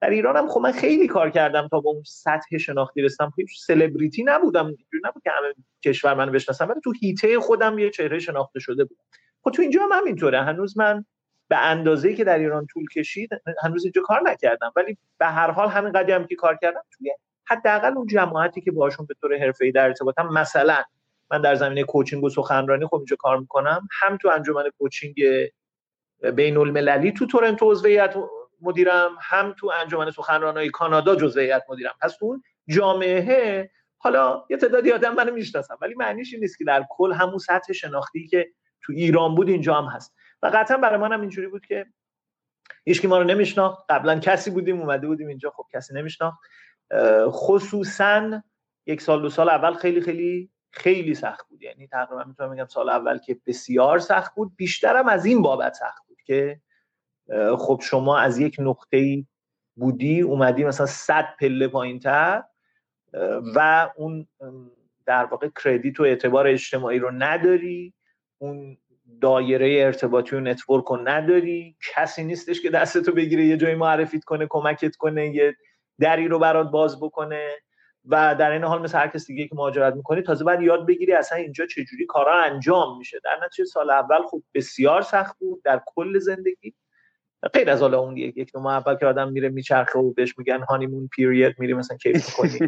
در 0.00 0.10
ایران 0.10 0.36
هم 0.36 0.48
خب 0.48 0.60
من 0.60 0.72
خیلی 0.72 1.06
کار 1.06 1.30
کردم 1.30 1.68
تا 1.68 1.80
به 1.80 1.88
اون 1.88 2.02
سطح 2.06 2.58
شناختی 2.58 3.02
رسیدم. 3.02 3.32
هیچ 3.36 3.60
سلبریتی 3.60 4.24
نبودم. 4.24 4.66
اینجوری 4.66 5.02
نبود 5.04 5.22
که 5.22 5.30
همه 5.30 5.54
کشور 5.84 6.14
منو 6.14 6.32
بشناسن. 6.32 6.66
ولی 6.66 6.80
تو 6.84 6.92
هیته 7.00 7.40
خودم 7.40 7.78
یه 7.78 7.90
چهره 7.90 8.18
شناخته 8.18 8.60
شده 8.60 8.84
بودم. 8.84 9.02
خب 9.44 9.50
تو 9.50 9.62
اینجا 9.62 9.82
هم 9.82 9.92
همینطوره. 9.92 10.42
هنوز 10.42 10.78
من 10.78 11.04
به 11.48 11.56
اندازه‌ای 11.56 12.14
که 12.14 12.24
در 12.24 12.38
ایران 12.38 12.66
طول 12.66 12.88
کشید 12.88 13.30
هنوز 13.62 13.84
اینجا 13.84 14.02
کار 14.02 14.20
نکردم. 14.24 14.72
ولی 14.76 14.98
به 15.18 15.26
هر 15.26 15.50
حال 15.50 15.68
همین 15.68 15.92
قدری 15.92 16.12
هم 16.12 16.26
که 16.26 16.34
کار 16.34 16.58
کردم 16.62 16.82
توی 16.90 17.14
حداقل 17.46 17.96
اون 17.96 18.06
جماعتی 18.06 18.60
که 18.60 18.72
باشون 18.72 19.06
به 19.06 19.14
طور 19.20 19.38
حرفه‌ای 19.38 19.72
در 19.72 19.84
ارتباطم 19.84 20.28
مثلا 20.28 20.82
من 21.30 21.40
در 21.40 21.54
زمینه 21.54 21.84
کوچینگ 21.84 22.24
و 22.24 22.28
سخنرانی 22.28 22.86
خب 22.86 22.94
اینجا 22.94 23.16
کار 23.18 23.38
می‌کنم. 23.38 23.88
هم 24.00 24.16
تو 24.16 24.28
انجمن 24.28 24.64
کوچینگ 24.78 25.14
بین 26.34 26.56
المللی 26.56 27.12
تو 27.12 27.26
تورنتو 27.26 27.70
عضویت 27.70 28.14
مدیرم 28.62 29.10
هم 29.20 29.54
تو 29.58 29.72
انجمن 29.80 30.10
سخنرانای 30.10 30.70
کانادا 30.70 31.16
جزئیت 31.16 31.64
مدیرم. 31.68 31.94
پس 32.00 32.16
اون 32.20 32.42
جامعه 32.68 33.70
حالا 33.98 34.44
یه 34.50 34.56
تعدادی 34.56 34.92
آدم 34.92 35.14
منو 35.14 35.32
می‌شناسم 35.32 35.78
ولی 35.80 35.94
معنیش 35.94 36.32
این 36.32 36.42
نیست 36.42 36.58
که 36.58 36.64
در 36.64 36.84
کل 36.90 37.12
همون 37.12 37.38
سطح 37.38 37.72
شناختی 37.72 38.26
که 38.26 38.52
تو 38.82 38.92
ایران 38.92 39.34
بود 39.34 39.48
اینجا 39.48 39.74
هم 39.74 39.84
هست. 39.84 40.14
و 40.42 40.50
قطعا 40.54 40.76
برای 40.76 40.98
منم 40.98 41.20
اینجوری 41.20 41.46
بود 41.46 41.66
که 41.66 41.86
هیچکی 42.84 43.06
ما 43.06 43.18
رو 43.18 43.24
نمیشناخت. 43.24 43.84
قبلا 43.88 44.18
کسی 44.18 44.50
بودیم 44.50 44.80
اومده 44.80 45.06
بودیم 45.06 45.28
اینجا 45.28 45.50
خب 45.50 45.66
کسی 45.72 45.94
نمیشناخت. 45.94 46.38
خصوصا 47.26 48.42
یک 48.86 49.00
سال 49.00 49.22
دو 49.22 49.30
سال 49.30 49.48
اول 49.48 49.74
خیلی 49.74 50.00
خیلی 50.00 50.50
خیلی 50.70 51.14
سخت 51.14 51.48
بود. 51.48 51.62
یعنی 51.62 51.86
تقریبا 51.86 52.24
می‌تونم 52.24 52.54
بگم 52.54 52.66
سال 52.66 52.88
اول 52.88 53.18
که 53.18 53.40
بسیار 53.46 53.98
سخت 53.98 54.34
بود. 54.34 54.56
بیشترم 54.56 55.08
از 55.08 55.24
این 55.24 55.42
بابت 55.42 55.74
سخت 55.74 56.06
بود 56.08 56.22
که 56.22 56.60
خب 57.58 57.80
شما 57.82 58.18
از 58.18 58.38
یک 58.38 58.56
نقطه 58.58 59.24
بودی 59.76 60.20
اومدی 60.20 60.64
مثلا 60.64 60.86
100 60.86 61.24
پله 61.40 61.68
پایینتر 61.68 62.42
و 63.54 63.90
اون 63.96 64.26
در 65.06 65.24
واقع 65.24 65.48
کردیت 65.64 66.00
و 66.00 66.02
اعتبار 66.02 66.46
اجتماعی 66.46 66.98
رو 66.98 67.10
نداری 67.10 67.94
اون 68.38 68.76
دایره 69.20 69.82
ارتباطی 69.84 70.36
و 70.36 70.40
network 70.40 70.84
رو 70.84 71.08
نداری 71.08 71.76
کسی 71.94 72.24
نیستش 72.24 72.60
که 72.60 72.70
دستتو 72.70 73.12
بگیره 73.12 73.44
یه 73.44 73.56
جایی 73.56 73.74
معرفیت 73.74 74.24
کنه 74.24 74.46
کمکت 74.50 74.96
کنه 74.96 75.34
یه 75.34 75.56
دری 75.98 76.28
رو 76.28 76.38
برات 76.38 76.70
باز 76.70 77.00
بکنه 77.00 77.50
و 78.04 78.34
در 78.38 78.50
این 78.50 78.64
حال 78.64 78.82
مثل 78.82 78.98
هر 78.98 79.08
کس 79.08 79.26
دیگه 79.26 79.48
که 79.48 79.54
مهاجرت 79.54 79.94
می‌کنی 79.94 80.22
تازه 80.22 80.44
باید 80.44 80.60
یاد 80.60 80.86
بگیری 80.86 81.12
اصلا 81.12 81.38
اینجا 81.38 81.66
چجوری 81.66 82.06
کارا 82.06 82.42
انجام 82.42 82.98
میشه. 82.98 83.20
در 83.24 83.38
نتیجه 83.44 83.64
سال 83.64 83.90
اول 83.90 84.22
خوب 84.22 84.44
بسیار 84.54 85.02
سخت 85.02 85.38
بود 85.38 85.62
در 85.64 85.80
کل 85.86 86.18
زندگی 86.18 86.74
غیر 87.48 87.70
از 87.70 87.82
حالا 87.82 88.00
اون 88.00 88.16
یک 88.16 88.52
دو 88.52 88.60
ماه 88.60 88.74
اول 88.74 88.96
که 88.96 89.06
آدم 89.06 89.32
میره 89.32 89.48
میچرخه 89.48 89.98
و 89.98 90.12
بهش 90.12 90.38
میگن 90.38 90.60
honeymoon 90.60 91.08
period 91.08 91.54
میری 91.58 91.74
مثلا 91.74 91.96
کیف 91.96 92.34
کنی 92.36 92.58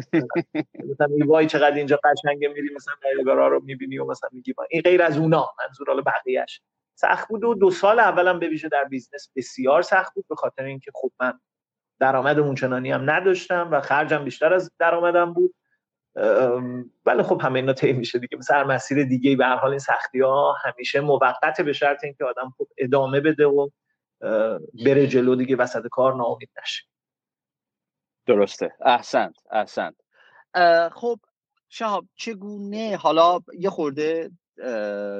مثلا 0.89 1.07
وای 1.25 1.47
چقدر 1.47 1.75
اینجا 1.75 1.99
قشنگه 2.03 2.47
میری 2.47 2.69
مثلا 2.75 2.93
نیاگارا 3.03 3.47
رو 3.47 3.61
می‌بینی 3.63 3.97
و 3.97 4.05
مثلا 4.05 4.29
میگی 4.33 4.53
این 4.69 4.81
غیر 4.81 5.03
از 5.03 5.17
اونا. 5.17 5.49
منظور 5.59 5.87
حالا 5.87 6.01
بقیه‌اش. 6.01 6.61
سخت 6.95 7.27
بود 7.27 7.43
و 7.43 7.53
دو 7.53 7.71
سال 7.71 7.99
اولم 7.99 8.39
به 8.39 8.47
ویژه 8.47 8.69
در 8.69 8.83
business 8.83 9.31
بسیار 9.35 9.81
سخت 9.81 10.13
بود 10.13 10.25
به 10.29 10.35
خاطر 10.35 10.63
اینکه 10.63 10.91
خب 10.93 11.11
من 11.19 11.39
درآمد 11.99 12.39
اونچنانی 12.39 12.91
هم 12.91 13.09
نداشتم 13.09 13.69
و 13.71 13.81
خرجم 13.81 14.23
بیشتر 14.23 14.53
از 14.53 14.71
درآمدم 14.79 15.33
بود. 15.33 15.55
ولی 17.05 17.23
خب 17.23 17.41
همه 17.43 17.59
اینا 17.59 17.73
طی 17.73 17.93
میشه 17.93 18.19
دیگه. 18.19 18.37
هر 18.49 18.63
مسیر 18.63 19.03
دیگه 19.03 19.35
به 19.35 19.45
هر 19.45 19.55
حال 19.55 19.69
این 19.69 19.79
سختی 19.79 20.19
ها 20.19 20.55
همیشه 20.63 21.01
موقت 21.01 21.61
به 21.61 21.73
شرط 21.73 22.03
اینکه 22.03 22.25
آدم 22.25 22.53
خوب 22.57 22.67
ادامه 22.77 23.19
بده 23.19 23.45
و 23.45 23.69
بره 24.85 25.07
جلو 25.07 25.35
دیگه 25.35 25.55
وسط 25.55 25.87
کار 25.91 26.15
ناامید 26.15 26.49
نشه. 26.61 26.83
درسته. 28.25 28.71
احسنت 28.85 29.35
احسنت. 29.51 29.95
خب 30.91 31.19
شهاب 31.69 32.05
چگونه 32.15 32.97
حالا 32.97 33.39
یه 33.59 33.69
خورده 33.69 34.31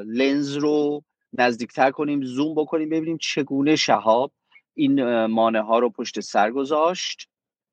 لنز 0.05 0.57
رو 0.57 1.03
نزدیکتر 1.33 1.91
کنیم 1.91 2.21
زوم 2.23 2.55
بکنیم 2.55 2.89
ببینیم 2.89 3.17
چگونه 3.17 3.75
شهاب 3.75 4.31
این 4.73 5.25
مانه 5.25 5.61
ها 5.61 5.79
رو 5.79 5.89
پشت 5.89 6.19
سر 6.19 6.51
گذاشت 6.51 7.29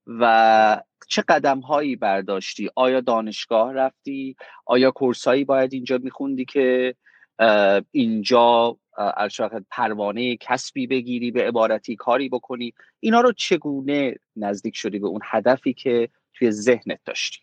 و 0.07 0.83
چه 1.09 1.23
قدم 1.29 1.61
هایی 1.61 1.97
برداشتی؟ 1.97 2.71
آیا 2.77 3.01
دانشگاه 3.01 3.73
رفتی؟ 3.73 4.37
آیا 4.67 4.91
کورس 4.91 5.29
هایی 5.29 5.45
باید 5.45 5.73
اینجا 5.73 5.99
میخوندی 5.99 6.45
که 6.45 6.95
اینجا 7.91 8.77
پروانه 9.71 10.37
کسبی 10.37 10.87
بگیری 10.87 11.31
به 11.31 11.49
عبارتی 11.49 11.97
کاری 11.97 12.29
بکنی. 12.29 12.75
اینا 13.01 13.21
رو 13.21 13.33
چگونه 13.33 14.15
نزدیک 14.37 14.77
شدی 14.77 14.99
به 14.99 15.07
اون 15.07 15.21
هدفی 15.25 15.73
که 15.73 16.09
توی 16.35 16.51
ذهنت 16.51 17.01
داشتی؟ 17.05 17.41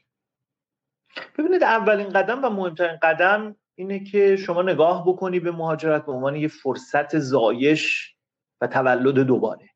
ببینید 1.37 1.63
اولین 1.63 2.09
قدم 2.09 2.45
و 2.45 2.49
مهمترین 2.49 2.97
قدم 3.01 3.55
اینه 3.75 4.03
که 4.03 4.35
شما 4.35 4.61
نگاه 4.61 5.07
بکنی 5.07 5.39
به 5.39 5.51
مهاجرت 5.51 6.05
به 6.05 6.11
عنوان 6.11 6.35
یه 6.35 6.47
فرصت 6.47 7.19
زایش 7.19 8.15
و 8.61 8.67
تولد 8.67 9.19
دوباره. 9.19 9.69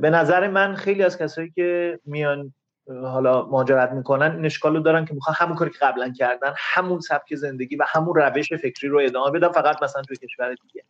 به 0.00 0.10
نظر 0.10 0.48
من 0.48 0.74
خیلی 0.74 1.02
از 1.02 1.18
کسایی 1.18 1.50
که 1.50 2.00
میان 2.04 2.54
حالا 2.88 3.46
مهاجرت 3.46 3.92
می‌کنن 3.92 4.36
این 4.36 4.44
اشکال 4.44 4.76
رو 4.76 4.82
دارن 4.82 5.04
که 5.04 5.14
می‌خوان 5.14 5.36
همون 5.38 5.56
کاری 5.56 5.70
که 5.70 5.78
قبلا 5.78 6.12
کردن 6.12 6.54
همون 6.56 7.00
سبک 7.00 7.34
زندگی 7.34 7.76
و 7.76 7.84
همون 7.88 8.14
روش 8.14 8.52
فکری 8.52 8.88
رو 8.88 9.00
ادامه 9.04 9.30
بدن 9.30 9.48
فقط 9.52 9.82
مثلا 9.82 10.02
توی 10.02 10.16
کشور 10.16 10.54
دیگه. 10.54 10.84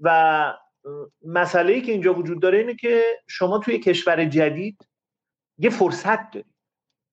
و 0.00 0.54
مسئله 1.24 1.72
ای 1.72 1.82
که 1.82 1.92
اینجا 1.92 2.14
وجود 2.14 2.42
داره 2.42 2.58
اینه 2.58 2.74
که 2.74 3.02
شما 3.26 3.58
توی 3.58 3.78
کشور 3.78 4.24
جدید 4.24 4.88
یه 5.58 5.70
فرصت 5.70 6.30
داری 6.30 6.46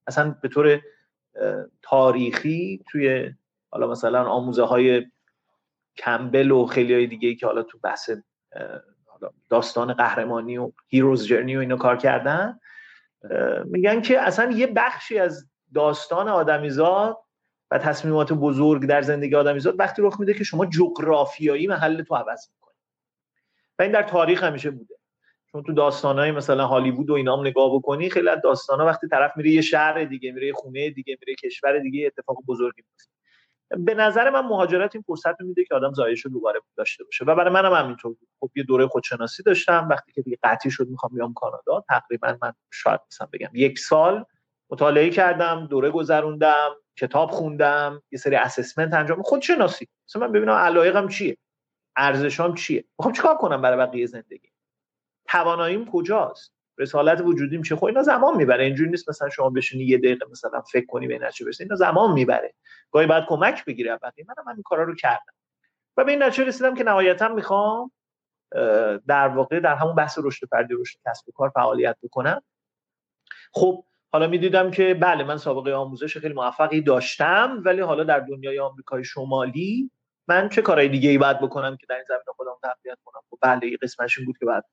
اصلا 0.07 0.35
به 0.41 0.47
طور 0.47 0.81
تاریخی 1.81 2.83
توی 2.89 3.33
حالا 3.71 3.87
مثلا 3.87 4.25
آموزه 4.25 4.63
های 4.63 5.05
کمبل 5.97 6.51
و 6.51 6.65
خیلی 6.65 6.93
های 6.93 7.07
دیگه 7.07 7.35
که 7.35 7.45
حالا 7.45 7.63
تو 7.63 7.77
بحث 7.83 8.09
داستان 9.49 9.93
قهرمانی 9.93 10.57
و 10.57 10.71
هیروز 10.87 11.27
جرنی 11.27 11.55
و 11.55 11.59
اینو 11.59 11.77
کار 11.77 11.97
کردن 11.97 12.59
میگن 13.65 14.01
که 14.01 14.19
اصلا 14.19 14.51
یه 14.51 14.67
بخشی 14.67 15.19
از 15.19 15.49
داستان 15.73 16.27
آدمیزاد 16.27 17.17
و 17.71 17.77
تصمیمات 17.77 18.33
بزرگ 18.33 18.85
در 18.85 19.01
زندگی 19.01 19.35
آدمیزاد 19.35 19.79
وقتی 19.79 20.01
رخ 20.01 20.19
میده 20.19 20.33
که 20.33 20.43
شما 20.43 20.65
جغرافیایی 20.65 21.67
محل 21.67 22.03
تو 22.03 22.15
عوض 22.15 22.47
می‌کنی. 22.53 22.75
و 23.79 23.83
این 23.83 23.91
در 23.91 24.03
تاریخ 24.03 24.43
همیشه 24.43 24.71
بوده. 24.71 24.95
چون 25.51 25.63
تو 25.63 25.73
داستانهای 25.73 26.31
مثلا 26.31 26.67
هالیوود 26.67 27.09
و 27.09 27.13
اینام 27.13 27.47
نگاه 27.47 27.75
بکنی 27.75 28.09
خیلی 28.09 28.29
از 28.29 28.41
داستانا 28.43 28.85
وقتی 28.85 29.07
طرف 29.07 29.37
میره 29.37 29.49
یه 29.49 29.61
شهر 29.61 30.03
دیگه 30.05 30.31
میره 30.31 30.47
یه 30.47 30.53
خونه 30.53 30.89
دیگه 30.89 31.17
میره 31.21 31.35
کشور 31.35 31.79
دیگه 31.79 32.07
اتفاق 32.07 32.37
بزرگی 32.47 32.81
میفته 32.91 33.12
به 33.77 33.93
نظر 33.93 34.29
من 34.29 34.45
مهاجرت 34.45 34.95
این 34.95 35.03
فرصت 35.07 35.41
میده 35.41 35.65
که 35.65 35.75
آدم 35.75 35.93
زایش 35.93 36.21
رو 36.25 36.31
دوباره 36.31 36.61
داشته 36.77 37.03
باشه. 37.03 37.25
و 37.25 37.35
برای 37.35 37.53
منم 37.53 37.73
همینطور 37.73 38.15
خب 38.39 38.51
یه 38.55 38.63
دوره 38.63 38.87
خودشناسی 38.87 39.43
داشتم. 39.43 39.87
وقتی 39.89 40.11
که 40.11 40.21
دیگه 40.21 40.37
قطعی 40.43 40.71
شد 40.71 40.87
می‌خوام 40.87 41.11
بیام 41.15 41.33
کانادا 41.33 41.83
تقریبا 41.89 42.37
من 42.41 42.53
شاید 42.71 42.99
مثلا 43.11 43.27
بگم 43.33 43.49
یک 43.53 43.79
سال 43.79 44.25
مطالعه 44.69 45.09
کردم 45.09 45.67
دوره 45.67 45.89
گذروندم 45.89 46.69
کتاب 46.97 47.31
خوندم 47.31 48.01
یه 48.11 48.19
سری 48.19 48.35
اسسمنت 48.35 48.93
انجام 48.93 49.21
خودشناسی. 49.21 49.87
مثلا 50.09 50.27
من 50.27 50.31
ببینم 50.31 50.53
علایقم 50.53 51.07
چیه 51.07 51.37
ارزشام 51.95 52.55
چیه 52.55 52.85
می‌خوام 52.99 53.13
چیکار 53.13 53.37
کنم 53.37 53.61
برای 53.61 53.77
بقیه 53.77 54.05
زندگی؟ 54.05 54.49
تواناییم 55.27 55.85
کجاست؟ 55.91 56.53
رسالت 56.77 57.21
وجودیم 57.21 57.61
چه 57.61 57.75
خب 57.75 57.85
اینا 57.85 58.01
زمان 58.01 58.37
می‌بره. 58.37 58.63
اینجوری 58.63 58.89
نیست 58.89 59.09
مثلا 59.09 59.29
شما 59.29 59.49
بشینی 59.49 59.83
یه 59.83 59.97
دقیقه 59.97 60.25
مثلا 60.31 60.61
فکر 60.61 60.85
کنی 60.85 61.07
به 61.07 61.19
نتیجه 61.19 61.45
برسی. 61.45 61.63
اینا 61.63 61.75
زمان 61.75 62.11
می‌بره. 62.11 62.53
گاهی 62.91 63.07
بعد 63.07 63.25
کمک 63.27 63.65
بگیره. 63.65 63.97
بقیه 63.97 64.25
منم 64.27 64.45
من 64.45 64.53
این 64.53 64.63
کارا 64.65 64.83
رو 64.83 64.95
کردم. 64.95 65.33
و 65.97 66.03
به 66.03 66.11
این 66.11 66.23
نتیجه 66.23 66.43
رسیدم 66.43 66.75
که 66.75 66.83
نهایتا 66.83 67.27
می‌خوام 67.27 67.91
در 69.07 69.27
واقع 69.27 69.59
در 69.59 69.75
همون 69.75 69.95
بحث 69.95 70.19
رشد 70.23 70.47
فردی 70.47 70.73
رشد 70.73 70.99
کسب 71.05 71.29
و 71.29 71.31
کار 71.31 71.49
فعالیت 71.49 71.97
بکنم. 72.03 72.41
خب 73.51 73.83
حالا 74.11 74.27
می‌دیدم 74.27 74.71
که 74.71 74.93
بله 74.93 75.23
من 75.23 75.37
سابقه 75.37 75.73
آموزش 75.73 76.17
خیلی 76.17 76.33
موفقی 76.33 76.81
داشتم 76.81 77.61
ولی 77.65 77.81
حالا 77.81 78.03
در 78.03 78.19
دنیای 78.19 78.59
آمریکای 78.59 79.03
شمالی 79.03 79.91
من 80.27 80.49
چه 80.49 80.61
کارهای 80.61 80.89
دیگه 80.89 81.09
ای 81.09 81.17
باید 81.17 81.39
بکنم 81.39 81.77
که 81.77 81.85
در 81.89 81.95
این 81.95 82.05
زمینه 82.07 82.23
خودم 82.35 82.51
تقویت 82.63 82.97
کنم؟ 83.05 83.21
خب 83.29 83.37
بله 83.41 83.77
قسمتش 83.81 84.17
این 84.17 84.25
بود 84.25 84.37
که 84.37 84.45
بعد 84.45 84.65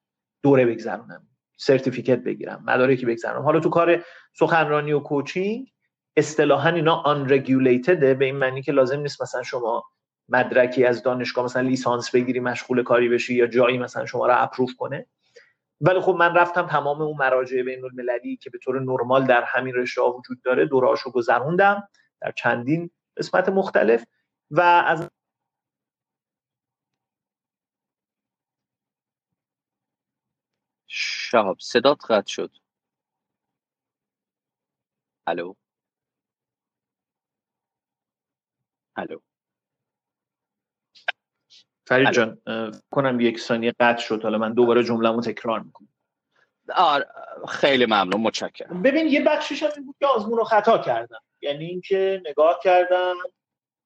دوره 0.43 0.67
بگذرونم. 0.67 1.27
سرتیفیکت 1.61 2.19
بگیرم 2.19 2.65
مدارکی 2.67 3.07
بگذرونم. 3.07 3.43
حالا 3.43 3.61
تو 3.61 3.71
کار 3.71 4.05
سخنرانی 4.39 4.93
و 4.93 5.01
کوچینگ 5.01 5.73
اصطلاحا 6.17 6.71
اینا 6.71 6.95
آن 6.95 7.27
به 7.27 8.25
این 8.25 8.37
معنی 8.37 8.63
که 8.63 8.73
لازم 8.73 9.01
نیست 9.01 9.23
مثلا 9.23 9.43
شما 9.43 9.85
مدرکی 10.29 10.85
از 10.85 11.03
دانشگاه 11.03 11.45
مثلا 11.45 11.63
لیسانس 11.63 12.11
بگیری 12.11 12.41
مشغول 12.41 12.83
کاری 12.83 13.09
بشی 13.09 13.35
یا 13.35 13.47
جایی 13.47 13.79
مثلا 13.79 14.07
شما 14.07 14.27
رو 14.27 14.35
اپروف 14.37 14.75
کنه. 14.75 15.07
ولی 15.81 16.01
خب 16.01 16.13
من 16.13 16.35
رفتم 16.35 16.67
تمام 16.67 17.03
اون 17.03 17.17
مراجع 17.17 17.63
بین 17.63 17.85
المللی 17.85 18.37
که 18.37 18.51
به 18.51 18.59
طور 18.59 18.81
نرمال 18.81 19.27
در 19.27 19.45
همین 19.47 19.75
رشته 19.75 20.03
وجود 20.03 20.43
داره 20.43 20.67
دوراشو 20.67 21.11
گذروندم 21.11 21.89
در 22.21 22.31
چندین 22.31 22.91
قسمت 23.17 23.49
مختلف 23.49 24.05
و 24.51 24.61
از 24.61 25.09
شهاب 31.31 31.57
صدات 31.61 32.05
قطع 32.11 32.33
شد. 32.33 32.57
الو؟ 35.27 35.55
الو؟ 38.97 39.19
فرید 41.87 42.11
جان 42.11 42.39
کنم 42.91 43.21
یک 43.21 43.41
ثانیه 43.41 43.75
قطع 43.81 44.03
شد 44.03 44.23
حالا 44.23 44.39
من 44.39 44.53
دوباره 44.55 44.85
جمله‌مو 44.85 45.21
تکرار 45.21 45.61
می‌کنم. 45.61 45.89
آره 46.77 47.07
خیلی 47.49 47.87
ممنون 47.87 48.21
متشکرم. 48.21 48.83
ببین 48.83 49.07
یه 49.07 49.25
بخشش 49.25 49.63
هم 49.63 49.85
بود 49.85 49.97
که 50.01 50.07
آزمون 50.07 50.39
رو 50.39 50.45
خطا 50.45 50.79
کردم. 50.79 51.21
یعنی 51.43 51.65
اینکه 51.65 52.23
نگاه 52.27 52.61
کردم 52.63 53.15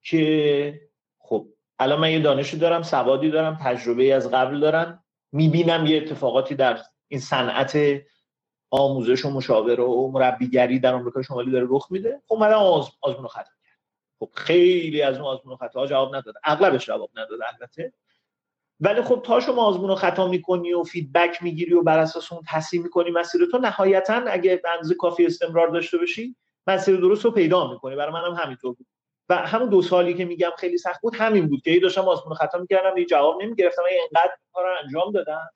که 0.01 0.89
خب 1.19 1.47
الان 1.79 1.99
من 1.99 2.11
یه 2.11 2.19
دانشی 2.19 2.57
دارم 2.57 2.83
سوادی 2.83 3.29
دارم 3.31 3.59
تجربه 3.63 4.13
از 4.13 4.31
قبل 4.31 4.59
دارم. 4.59 5.05
می‌بینم 5.31 5.85
یه 5.85 5.97
اتفاقاتی 5.97 6.55
در 6.55 6.79
این 7.15 7.21
صنعت 7.21 7.77
آموزش 8.71 9.25
و 9.25 9.29
مشاوره 9.29 9.83
و 9.83 10.11
مربیگری 10.11 10.79
در 10.79 10.93
آمریکا 10.93 11.21
شمالی 11.21 11.51
داره 11.51 11.67
رخ 11.69 11.87
میده. 11.91 12.21
خب 12.27 12.35
من 12.35 12.53
آز... 12.53 12.89
آزمون 13.01 13.27
خطا 13.27 13.51
کرد 13.65 13.79
خب 14.19 14.29
خیلی 14.33 15.01
از 15.01 15.17
اون 15.17 15.25
آزمون 15.25 15.57
خطا 15.57 15.87
جواب 15.87 16.15
نداد. 16.15 16.35
اغلبش 16.43 16.85
جواب 16.85 17.09
نداد 17.15 17.39
البته. 17.53 17.93
ولی 18.79 19.01
خب 19.01 19.21
تا 19.25 19.39
شما 19.39 19.65
آزمون 19.65 19.89
رو 19.89 19.95
خطا 19.95 20.27
می‌کنی 20.27 20.73
و 20.73 20.83
فیدبک 20.83 21.43
می‌گیری 21.43 21.73
و 21.73 21.81
بر 21.81 21.99
اساس 21.99 22.31
اون 22.31 22.41
تصمیم 22.47 22.83
می‌کنی 22.83 23.11
مسیر 23.11 23.41
تو 23.51 23.57
نهایتا 23.57 24.13
اگه 24.13 24.55
بنز 24.55 24.93
کافی 24.99 25.25
استمرار 25.25 25.67
داشته 25.67 25.97
باشی 25.97 26.35
مسیر 26.67 26.95
درست 26.95 27.25
رو 27.25 27.31
پیدا 27.31 27.71
می‌کنی. 27.71 27.95
برای 27.95 28.13
منم 28.13 28.33
همینطور 28.33 28.73
بود. 28.73 28.87
و 29.29 29.35
همون 29.35 29.69
دو 29.69 29.81
سالی 29.81 30.13
که 30.13 30.25
میگم 30.25 30.51
خیلی 30.57 30.77
سخت 30.77 31.01
بود 31.01 31.15
همین 31.15 31.47
بود 31.47 31.61
که 31.61 31.79
داشتم 31.79 32.07
آزمون 32.07 32.35
خطا 32.35 32.57
می‌کردم 32.57 32.97
یه 32.97 33.05
جواب 33.05 33.41
نمی‌گرفتم 33.41 33.81
اینقدر 33.89 34.35
کار 34.53 34.65
انجام 34.83 35.11
دادم. 35.11 35.49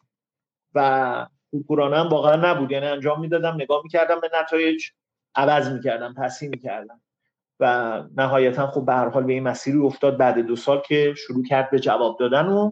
و 0.76 1.28
کورکورانه 1.52 1.98
هم 1.98 2.10
واقعا 2.10 2.36
نبود. 2.36 2.72
یعنی 2.72 2.86
انجام 2.86 3.22
می‌دادم 3.22 3.56
نگاه 3.56 3.82
می‌کردم 3.84 4.20
به 4.20 4.30
نتایج 4.42 4.86
عوض 5.36 5.70
می‌کردم 5.70 6.14
تصحیح 6.18 6.50
می‌کردم. 6.50 7.02
و 7.60 8.04
نهایتا 8.18 8.68
خب 8.68 8.86
به 8.86 8.94
هر 8.94 9.10
حال 9.10 9.24
به 9.24 9.34
این 9.34 9.44
مسیری 9.44 9.78
افتاد. 9.78 10.18
بعد 10.18 10.40
دو 10.40 10.56
سال 10.56 10.82
که 10.82 11.14
شروع 11.18 11.44
کرد 11.44 11.72
به 11.72 11.80
جواب 11.80 12.20
دادن 12.20 12.48
و 12.48 12.72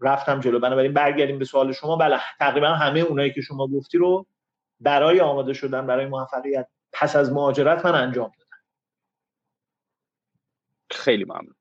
رفتم 0.00 0.40
جلو. 0.40 0.60
بنابراین 0.60 0.92
برگردیم 0.92 1.38
به 1.38 1.44
سوال 1.44 1.72
شما. 1.72 1.96
بله 1.96 2.20
تقریبا 2.38 2.68
همه 2.68 3.00
اونایی 3.00 3.32
که 3.32 3.40
شما 3.40 3.66
گفتی 3.66 3.98
رو 3.98 4.26
برای 4.80 5.20
آماده 5.20 5.52
شدن 5.52 5.86
برای 5.86 6.06
موفقیت 6.06 6.68
پس 6.92 7.16
از 7.16 7.32
مهاجرت 7.32 7.86
من 7.86 7.94
انجام 7.94 8.32
دادم 8.38 8.50
خیلی 10.90 11.24
ممنون. 11.24 11.54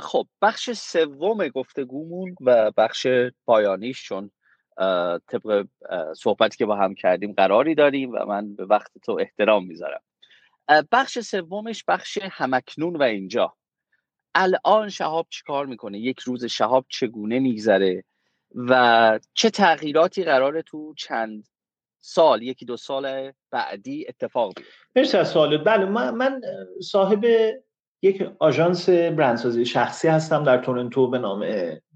خب 0.00 0.26
بخش 0.42 0.70
سوم 0.70 1.48
گفتگومون 1.48 2.34
و 2.40 2.70
بخش 2.70 3.06
پایانیش 3.46 4.04
چون 4.04 4.30
طبق 5.28 5.66
صحبتی 6.16 6.56
که 6.56 6.66
با 6.66 6.76
هم 6.76 6.94
کردیم 6.94 7.32
قراری 7.32 7.74
داریم 7.74 8.12
و 8.12 8.24
من 8.24 8.54
به 8.54 8.64
وقت 8.64 8.90
تو 9.02 9.16
احترام 9.20 9.66
می‌ذارم. 9.66 10.02
بخش 10.92 11.18
سومش 11.18 11.84
بخش 11.88 12.18
همکنون 12.22 12.96
و 12.96 13.02
اینجا. 13.02 13.54
الان 14.34 14.88
شهاب 14.88 15.26
چیکار 15.30 15.66
می‌کنه؟ 15.66 15.98
یک 15.98 16.20
روز 16.20 16.44
شهاب 16.44 16.86
چگونه 16.88 17.38
میگذره؟ 17.38 18.04
و 18.54 19.20
چه 19.34 19.50
تغییراتی 19.50 20.24
قراره 20.24 20.62
تو 20.62 20.94
چند 20.94 21.48
سال 22.00 22.42
یکی 22.42 22.64
دو 22.64 22.76
سال 22.76 23.32
بعدی 23.50 24.06
اتفاق 24.08 24.54
بیفته؟ 24.56 24.72
مرسی 24.96 25.16
از 25.16 25.28
سوالت. 25.28 25.64
بله 25.64 25.84
من 26.10 26.40
صاحب 26.82 27.24
یک 28.02 28.22
آژانس 28.38 28.88
برندسازی 28.88 29.64
شخصی 29.64 30.08
هستم 30.08 30.44
در 30.44 30.58
تورنتو 30.58 31.10
به 31.10 31.18
نام 31.18 31.44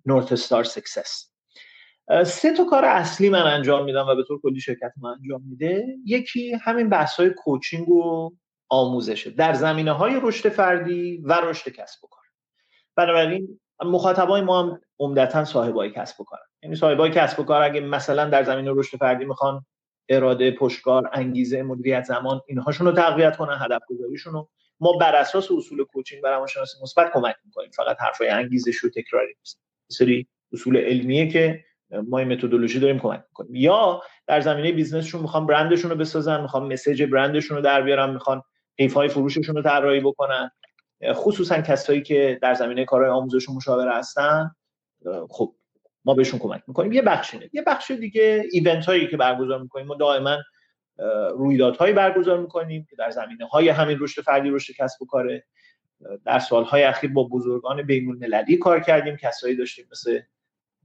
North 0.07 0.33
Star 0.33 0.65
Success. 0.65 1.31
سه 2.27 2.53
تا 2.57 2.65
کار 2.65 2.85
اصلی 2.85 3.29
من 3.29 3.43
انجام 3.43 3.85
میدم 3.85 4.07
و 4.07 4.15
به 4.15 4.25
طور 4.29 4.41
کلی 4.41 4.61
شرکت 4.61 4.93
من 4.97 5.11
انجام 5.11 5.43
میده. 5.49 5.87
یکی 6.05 6.53
همین 6.53 6.89
بحث 6.89 7.21
های 7.21 7.31
coaching 7.31 7.89
و 7.89 8.31
آموزشه. 8.69 9.31
در 9.31 9.55
زمینه 9.55 9.93
های 9.93 10.21
رشد 10.23 10.49
فردی 10.49 11.23
و 11.25 11.33
رشد 11.33 11.71
کسب 11.71 12.05
و 12.05 12.09
کار. 12.09 12.25
بنابراین 12.97 13.61
مخاطبای 13.85 14.41
ما 14.41 14.63
هم 14.63 14.81
عمدتا 14.99 15.45
صاحبای 15.45 15.91
کسب 15.91 16.21
و 16.21 16.25
کار 16.25 16.39
یعنی 16.63 16.77
صاحبای 16.77 17.11
کسب 17.11 17.41
و 17.41 17.43
کار 17.43 17.63
اگه 17.63 17.81
مثلا 17.81 18.25
در 18.25 18.45
زمینه 18.45 18.71
رشد 18.75 18.99
فردی 18.99 19.25
می‌خوان 19.25 19.67
اراده 20.09 20.51
پشتکار 20.51 21.11
انگیزه 21.13 21.63
مدیریت 21.63 22.05
زمان 22.05 22.41
اینهاشون 22.47 22.87
رو 22.87 22.93
تقویت 22.93 23.37
کنن 23.37 23.59
هدف 23.61 23.81
گذاریشون 23.89 24.33
رو 24.33 24.49
ما 24.81 24.93
بر 24.93 25.17
اساس 25.17 25.51
اصول 25.51 25.85
coaching 25.85 26.25
و 26.25 26.27
روانشناسی 26.27 26.79
مثبت 26.83 27.13
کمک 27.13 27.37
می‌کنیم. 27.45 27.71
فقط 27.71 27.97
حرفای 28.01 28.29
انگیزشی 28.29 28.85
و 28.85 28.89
تکراری 28.89 29.35
نیست. 29.39 29.61
سری 29.91 30.29
اصول 30.53 30.77
علمیه 30.77 31.29
که 31.29 31.65
ما 31.91 32.19
این 32.19 32.33
متدولوژی 32.33 32.81
داریم 32.81 32.99
کمک 32.99 33.23
می‌کنیم. 33.29 33.55
یا 33.55 34.03
در 34.27 34.41
زمینه 34.41 34.73
business 34.73 35.06
شون 35.06 35.23
می‌خوان 35.23 35.47
برندشون 35.47 35.91
رو 35.91 35.97
بسازن 35.97 36.41
می‌خوان 36.41 36.73
message 36.73 37.03
برندشون 37.03 37.57
رو 37.57 37.63
در 37.63 37.83
بیارن 37.83 38.11
می‌خوان 38.11 38.43
قیف 38.77 38.95
های 38.95 39.09
فروششون 39.09 39.57
رو 39.57 39.63
طراحی 39.63 40.01
بکنن. 40.01 40.51
خصوصا 41.13 41.61
کسایی 41.61 42.03
که 42.03 42.39
در 42.43 42.55
زمینه 42.55 42.85
کارهای 42.85 43.11
آموزش 43.11 43.49
و 43.49 43.55
مشاوره 43.55 43.95
هستن 43.95 44.51
خب 45.31 45.55
ما 46.05 46.15
بهشون 46.15 46.39
کمک 46.39 46.63
می‌کنیم. 46.67 46.93
یه 46.93 47.03
بخش 47.03 47.35
اینه. 47.35 47.51
یه 47.53 47.63
بخش 47.63 47.91
دیگه 47.91 48.45
event 48.53 48.87
هایی 48.87 49.09
که 49.09 49.17
برگزار 49.17 49.63
می‌کنیم. 49.63 49.87
ما 49.87 49.95
دائما 49.95 50.37
رویدادهایی 51.31 51.93
برگزار 51.93 52.39
می‌کنیم 52.41 52.87
که 52.91 52.97
در 52.97 53.11
زمینه 53.11 53.47
های 53.47 53.69
همین 53.69 53.99
رشد 54.01 54.23
فردی 54.23 54.51
رشد 54.51 54.75
کسب 54.75 55.03
و 55.03 55.07
کاره. 55.07 55.45
در 56.25 56.39
سالهای 56.39 56.83
اخیر 56.83 57.13
با 57.13 57.25
بزرگان 57.25 57.83
بین 57.83 58.09
المللی 58.09 58.57
کار 58.57 58.81
کردیم. 58.81 59.17
کسایی 59.17 59.57
داشتیم 59.57 59.87
مثل 59.93 60.21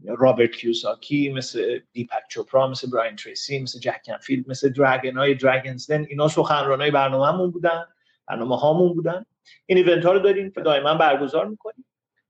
رابرت 0.07 0.51
کیوساکی 0.51 1.33
مثل 1.33 1.79
دیپک 1.91 2.23
چوپرا 2.29 2.67
مثل 2.67 2.89
براین 2.89 3.15
تریسی 3.15 3.59
مثل 3.59 3.79
جک 3.79 4.01
کنفیلد 4.05 4.49
مثل 4.49 4.69
dragon 4.69 5.17
های 5.17 5.35
Dragons' 5.35 5.91
Den 5.91 6.05
اینا 6.09 6.27
سخنران 6.27 6.81
های 6.81 6.91
برنامهمون 6.91 7.51
بودن 7.51 7.85
برنامه 8.27 8.57
هامون 8.57 8.93
بودن. 8.93 9.25
این 9.65 9.77
event 9.77 10.05
ها 10.05 10.11
رو 10.11 10.19
داریم 10.19 10.51
که 10.51 10.61
دائما 10.61 10.93
برگزار 10.93 11.47
می‌کنیم 11.47 11.85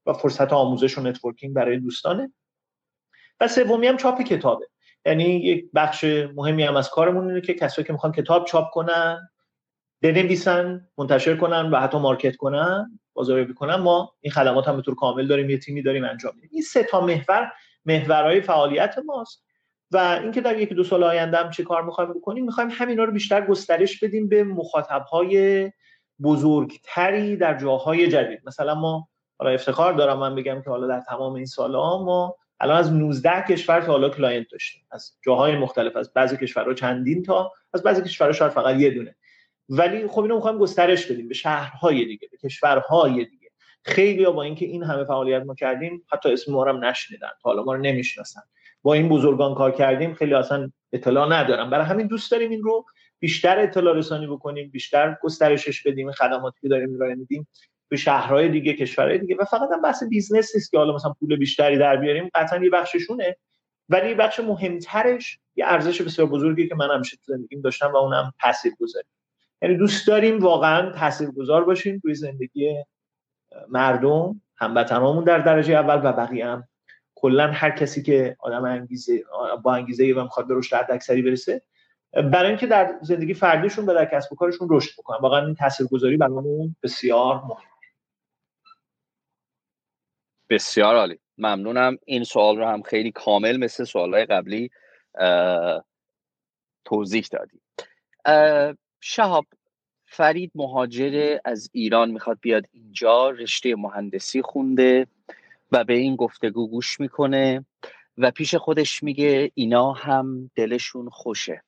و 0.05 0.13
فرصت 0.13 0.53
آموزش 0.53 0.97
و 0.97 1.01
networking 1.01 1.53
برای 1.53 1.79
دوستانه. 1.79 2.33
و 3.39 3.47
سومی 3.47 3.87
هم 3.87 3.97
چاپ 3.97 4.21
کتابه. 4.21 4.67
یعنی 5.05 5.23
یک 5.23 5.69
بخش 5.75 6.03
مهمی 6.35 6.63
هم 6.63 6.75
از 6.75 6.89
کارمون 6.89 7.27
اینه 7.27 7.41
که 7.41 7.53
کسایی 7.53 7.85
که 7.85 7.93
می‌خوان 7.93 8.11
کتاب 8.11 8.45
چاپ 8.45 8.71
کنن 8.71 9.29
بنویسن 10.01 10.87
منتشر 10.97 11.35
کنن 11.35 11.71
و 11.71 11.79
حتی 11.79 11.97
market 11.97 12.35
کنن 12.35 12.99
بازاریابی 13.13 13.53
کنن 13.53 13.75
ما 13.75 14.13
این 14.21 14.31
خدمات 14.33 14.67
هم 14.67 14.75
به 14.75 14.81
طور 14.81 14.95
کامل 14.95 15.27
داریم 15.27 15.49
یه 15.49 15.57
تیمی 15.57 15.81
داریم 15.81 16.03
انجام 16.03 16.35
میدیم. 16.35 16.49
این 16.53 16.61
سه 16.61 16.83
تا 16.83 17.01
محور 17.01 17.51
محورهای 17.85 18.41
فعالیت 18.41 18.95
ماست. 19.05 19.43
و 19.91 20.19
اینکه 20.23 20.41
در 20.41 20.59
یکی 20.59 20.75
دو 20.75 20.83
سال 20.83 21.03
آینده 21.03 21.37
هم 21.37 21.49
چه 21.49 21.63
کار 21.63 21.83
می‌خوایم 21.83 22.13
بکنیم 22.13 22.45
می‌خوایم 22.45 22.69
همینا 22.69 23.03
رو 23.03 23.11
بیشتر 23.11 23.45
گسترش 23.45 24.03
بدیم 24.03 24.29
به 24.29 24.43
مخاطبهای 24.43 25.71
بزرگتری 26.23 27.37
در 27.37 27.57
جاهای 27.57 28.07
جدید. 28.07 28.39
مثلا 28.45 28.75
ما 28.75 29.07
حالا 29.39 29.51
افتخار 29.51 29.93
دارم 29.93 30.19
من 30.19 30.35
بگم 30.35 30.61
که 30.61 30.69
حالا 30.69 30.87
در 30.87 30.99
تمام 30.99 31.33
این 31.33 31.45
سالها 31.45 32.03
ما 32.03 32.35
الان 32.59 32.77
از 32.77 32.93
19 32.93 33.41
کشور 33.49 33.81
تا 33.81 33.91
حالا 33.91 34.09
client 34.09 34.47
داشتیم. 34.51 34.87
از 34.91 35.11
جاهای 35.25 35.57
مختلف 35.57 35.95
از 35.95 36.13
بعضی 36.13 36.37
کشورها 36.37 36.73
چندین 36.73 37.23
تا 37.23 37.51
از 37.73 37.83
بعضی 37.83 38.01
کشورها 38.01 38.33
شاید 38.33 38.51
فقط 38.51 38.75
یه 38.75 38.89
دونه. 38.89 39.15
ولی 39.69 40.07
خب 40.07 40.21
اینو 40.21 40.35
می‌خوایم 40.35 40.57
گسترش 40.57 41.11
بدیم 41.11 41.27
به 41.27 41.33
شهرهای 41.33 42.05
دیگه 42.05 42.27
به 42.31 42.37
کشورهای 42.37 43.25
دیگه. 43.25 43.42
خیلی 43.83 44.25
با 44.25 44.43
اینکه 44.43 44.65
این 44.65 44.83
همه 44.83 45.03
فعالیت 45.03 45.43
ما 45.43 45.55
کردیم 45.55 46.03
حتی 46.11 46.33
اسم 46.33 46.51
ما 46.51 46.63
رو 46.63 46.79
نشنیدن. 46.79 47.31
حالا 47.41 47.63
ما 47.63 47.73
رو 47.73 47.81
نمی‌شناسن. 47.81 48.41
با 48.81 48.93
این 48.93 49.09
بزرگان 49.09 49.55
کار 49.55 49.71
کردیم 49.71 50.13
خیلی 50.13 50.33
اصلا 50.33 50.71
اطلاع 50.93 51.29
ندارم. 51.29 51.69
برای 51.69 51.85
همین 51.85 52.07
دوست 52.07 52.31
داریم 52.31 52.51
این 52.51 52.63
رو 52.63 52.85
بیشتر 53.19 53.59
اطلاع 53.59 53.95
رسانی 53.95 54.27
بکنیم 54.27 54.69
بیشتر 54.69 55.17
گسترشش 55.21 55.83
بدیم 55.83 56.11
خدماتی 56.11 56.57
که 56.61 56.67
داریم 56.67 56.95
ارائه 56.95 57.15
میدیم 57.15 57.47
به 57.89 57.97
شهرهای 57.97 58.49
دیگه 58.49 58.73
کشورهای 58.73 59.17
دیگه. 59.17 59.35
و 59.39 59.45
فقط 59.45 59.69
هم 59.73 59.81
بحث 59.81 60.03
business 60.03 60.55
نیست 60.55 60.71
که 60.71 60.77
حالا 60.77 60.95
مثلا 60.95 61.13
پول 61.19 61.35
بیشتری 61.35 61.77
در 61.77 61.95
بیاریم. 61.95 62.29
قطعا 62.35 62.63
یه 62.63 62.69
بخششونه. 62.69 63.37
ولی 63.89 64.13
بخش 64.13 64.39
مهمترش 64.39 65.39
یه 65.55 65.65
ارزش 65.67 66.01
بسیار 66.01 66.27
بزرگی 66.27 66.67
که 66.67 66.75
من 66.75 66.95
همیشه 66.95 67.17
تو 67.17 67.33
زندگیم 67.33 67.61
داشتم 67.61 67.91
و 67.91 67.95
اونم 67.95 68.33
تاثیرگذاری 68.41 69.07
یعنی 69.61 69.77
دوست 69.77 70.07
داریم 70.07 70.39
واقعا 70.39 70.91
تاثیرگذار 70.91 71.63
باشیم 71.63 71.99
توی 71.99 72.13
زندگی 72.13 72.83
مردم 73.69 74.41
هموطنامون 74.55 75.23
در 75.23 75.37
درجه 75.37 75.73
اول 75.73 76.09
و 76.09 76.13
بقیه 76.13 76.47
هم 76.47 76.67
کلا 77.15 77.51
هر 77.51 77.71
کسی 77.71 78.03
که 78.03 78.37
آدم 78.39 78.65
انگیزه 78.65 79.23
با 79.63 79.75
انگیزه 79.75 80.13
و 80.13 80.23
می‌خواد 80.23 80.47
به 80.47 80.55
رشد 80.55 80.75
حداکثری 80.75 81.21
برسه 81.21 81.61
برای 82.13 82.49
اینکه 82.49 82.67
در 82.67 82.95
زندگی 83.01 83.33
فردیشون 83.33 83.85
و 83.85 83.93
در 83.93 84.05
کسب 84.05 84.33
و 84.33 84.35
کارشون 84.35 84.67
رشد 84.71 84.91
بکنن. 84.97 85.17
واقعا 85.21 85.45
این 85.45 85.55
تاثیرگذاری 85.55 86.17
برامون 86.17 86.75
بسیار 86.83 87.35
مهم. 87.35 87.57
بسیار 90.49 90.95
عالی. 90.95 91.19
ممنونم. 91.37 91.97
این 92.05 92.23
سوال 92.23 92.57
رو 92.57 92.65
هم 92.65 92.81
خیلی 92.81 93.11
کامل 93.11 93.57
مثل 93.57 93.83
سوالهای 93.83 94.25
قبلی 94.25 94.69
توضیح 96.85 97.25
دادی. 97.31 97.61
شهاب 99.01 99.45
فرید 100.15 100.51
مهاجر 100.55 101.37
از 101.45 101.69
ایران 101.73 102.11
می‌خواد 102.11 102.37
بیاد 102.41 102.65
اینجا 102.71 103.29
رشته 103.29 103.75
مهندسی 103.75 104.41
خونده 104.41 105.07
و 105.71 105.83
به 105.83 105.93
این 105.93 106.15
گفتگو 106.15 106.67
گوش 106.67 106.99
می‌کنه 106.99 107.65
و 108.17 108.31
پیش 108.31 108.55
خودش 108.55 109.03
میگه 109.03 109.51
اینا 109.53 109.91
هم 109.91 110.51
دلشون 110.55 111.09
خوشه. 111.09 111.63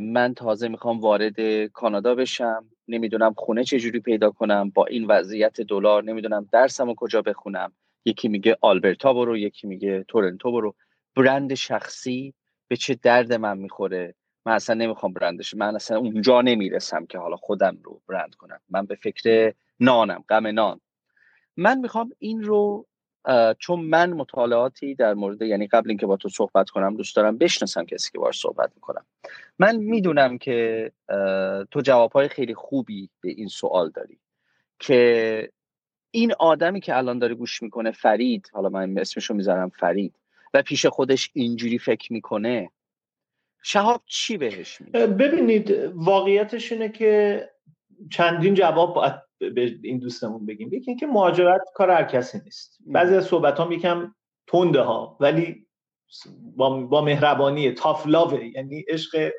من 0.00 0.34
تازه 0.34 0.68
می‌خوام 0.68 1.00
وارد 1.00 1.66
کانادا 1.66 2.14
بشم 2.14 2.64
نمی‌دونم 2.88 3.34
خونه 3.36 3.64
چجوری 3.64 4.00
پیدا 4.00 4.30
کنم 4.30 4.70
با 4.70 4.86
این 4.86 5.06
وضعیت 5.06 5.60
دلار 5.60 6.04
نمی‌دونم 6.04 6.48
درسم 6.52 6.88
و 6.88 6.94
کجا 6.94 7.22
بخونم. 7.22 7.72
یکی 8.04 8.28
میگه 8.28 8.56
آلبرتا 8.60 9.12
برو 9.12 9.36
یکی 9.36 9.66
میگه 9.66 10.04
تورنتو 10.08 10.52
برو. 10.52 10.74
برند 11.16 11.54
شخصی 11.54 12.34
به 12.68 12.76
چه 12.76 12.98
درد 13.02 13.32
من 13.32 13.58
می‌خوره؟ 13.58 14.14
من 14.46 14.52
اصلا 14.52 14.74
نمی‌خوام 14.74 15.12
برندش 15.12 15.54
من 15.54 15.74
اصلا 15.74 15.98
اونجا 15.98 16.40
نمی‌رسم 16.40 17.06
که 17.06 17.18
حالا 17.18 17.36
خودم 17.36 17.78
رو 17.82 18.00
برند 18.08 18.34
کنم. 18.34 18.60
من 18.70 18.86
به 18.86 18.94
فکر 18.94 19.54
نانم 19.80 20.24
غم 20.28 20.46
نان. 20.46 20.80
من 21.56 21.78
می‌خوام 21.78 22.10
این 22.18 22.42
رو 22.42 22.86
چون 23.58 23.80
من 23.80 24.12
مطالعاتی 24.12 24.94
در 24.94 25.14
مورد 25.14 25.42
یعنی 25.42 25.66
قبل 25.66 25.90
اینکه 25.90 26.06
با 26.06 26.16
تو 26.16 26.28
صحبت 26.28 26.70
کنم 26.70 26.96
دوست 26.96 27.16
دارم 27.16 27.38
بشناسم 27.38 27.84
کسی 27.84 28.10
که 28.12 28.18
باش 28.18 28.38
صحبت 28.38 28.72
می‌کنم. 28.74 29.06
من 29.58 29.76
می‌دونم 29.76 30.38
که 30.38 30.92
تو 31.70 31.80
جوابهای 31.80 32.28
خیلی 32.28 32.54
خوبی 32.54 33.10
به 33.20 33.30
این 33.30 33.48
سوال 33.48 33.90
داری 33.90 34.18
که 34.78 35.50
این 36.10 36.32
آدمی 36.38 36.80
که 36.80 36.96
الان 36.96 37.18
داره 37.18 37.34
گوش 37.34 37.62
می‌کنه 37.62 37.90
فرید 37.90 38.50
حالا 38.52 38.68
من 38.68 38.98
اسمشو 38.98 39.34
می‌ذارم 39.34 39.68
فرید 39.68 40.14
و 40.54 40.62
پیش 40.62 40.86
خودش 40.86 41.30
اینجوری 41.32 41.78
فکر 41.78 42.12
می‌کنه 42.12 42.70
شهاب 43.62 44.02
چی 44.06 44.36
بهش 44.36 44.80
میگه؟ 44.80 45.06
ببینید 45.06 45.70
واقعیتش 45.94 46.72
اینه 46.72 46.88
که 46.88 47.50
چندین 48.10 48.54
جواب 48.54 48.94
باید 48.94 49.14
به 49.38 49.74
این 49.82 49.98
دوستمون 49.98 50.46
بگیم. 50.46 50.68
یکی 50.72 50.90
اینکه 50.90 51.06
مهاجرت 51.06 51.62
کار 51.74 51.90
هر 51.90 52.04
کسی 52.04 52.40
نیست. 52.44 52.78
بعضی 52.86 53.14
از 53.14 53.24
صحبت 53.24 53.60
هم 53.60 53.72
یکم 53.72 54.14
تنده 54.46 54.80
ها 54.80 55.16
ولی 55.20 55.66
با, 56.56 56.80
با 56.80 57.00
مهربانی 57.00 57.72
تافلاوه 57.72 58.44
یعنی 58.44 58.84
عشق 58.88 59.32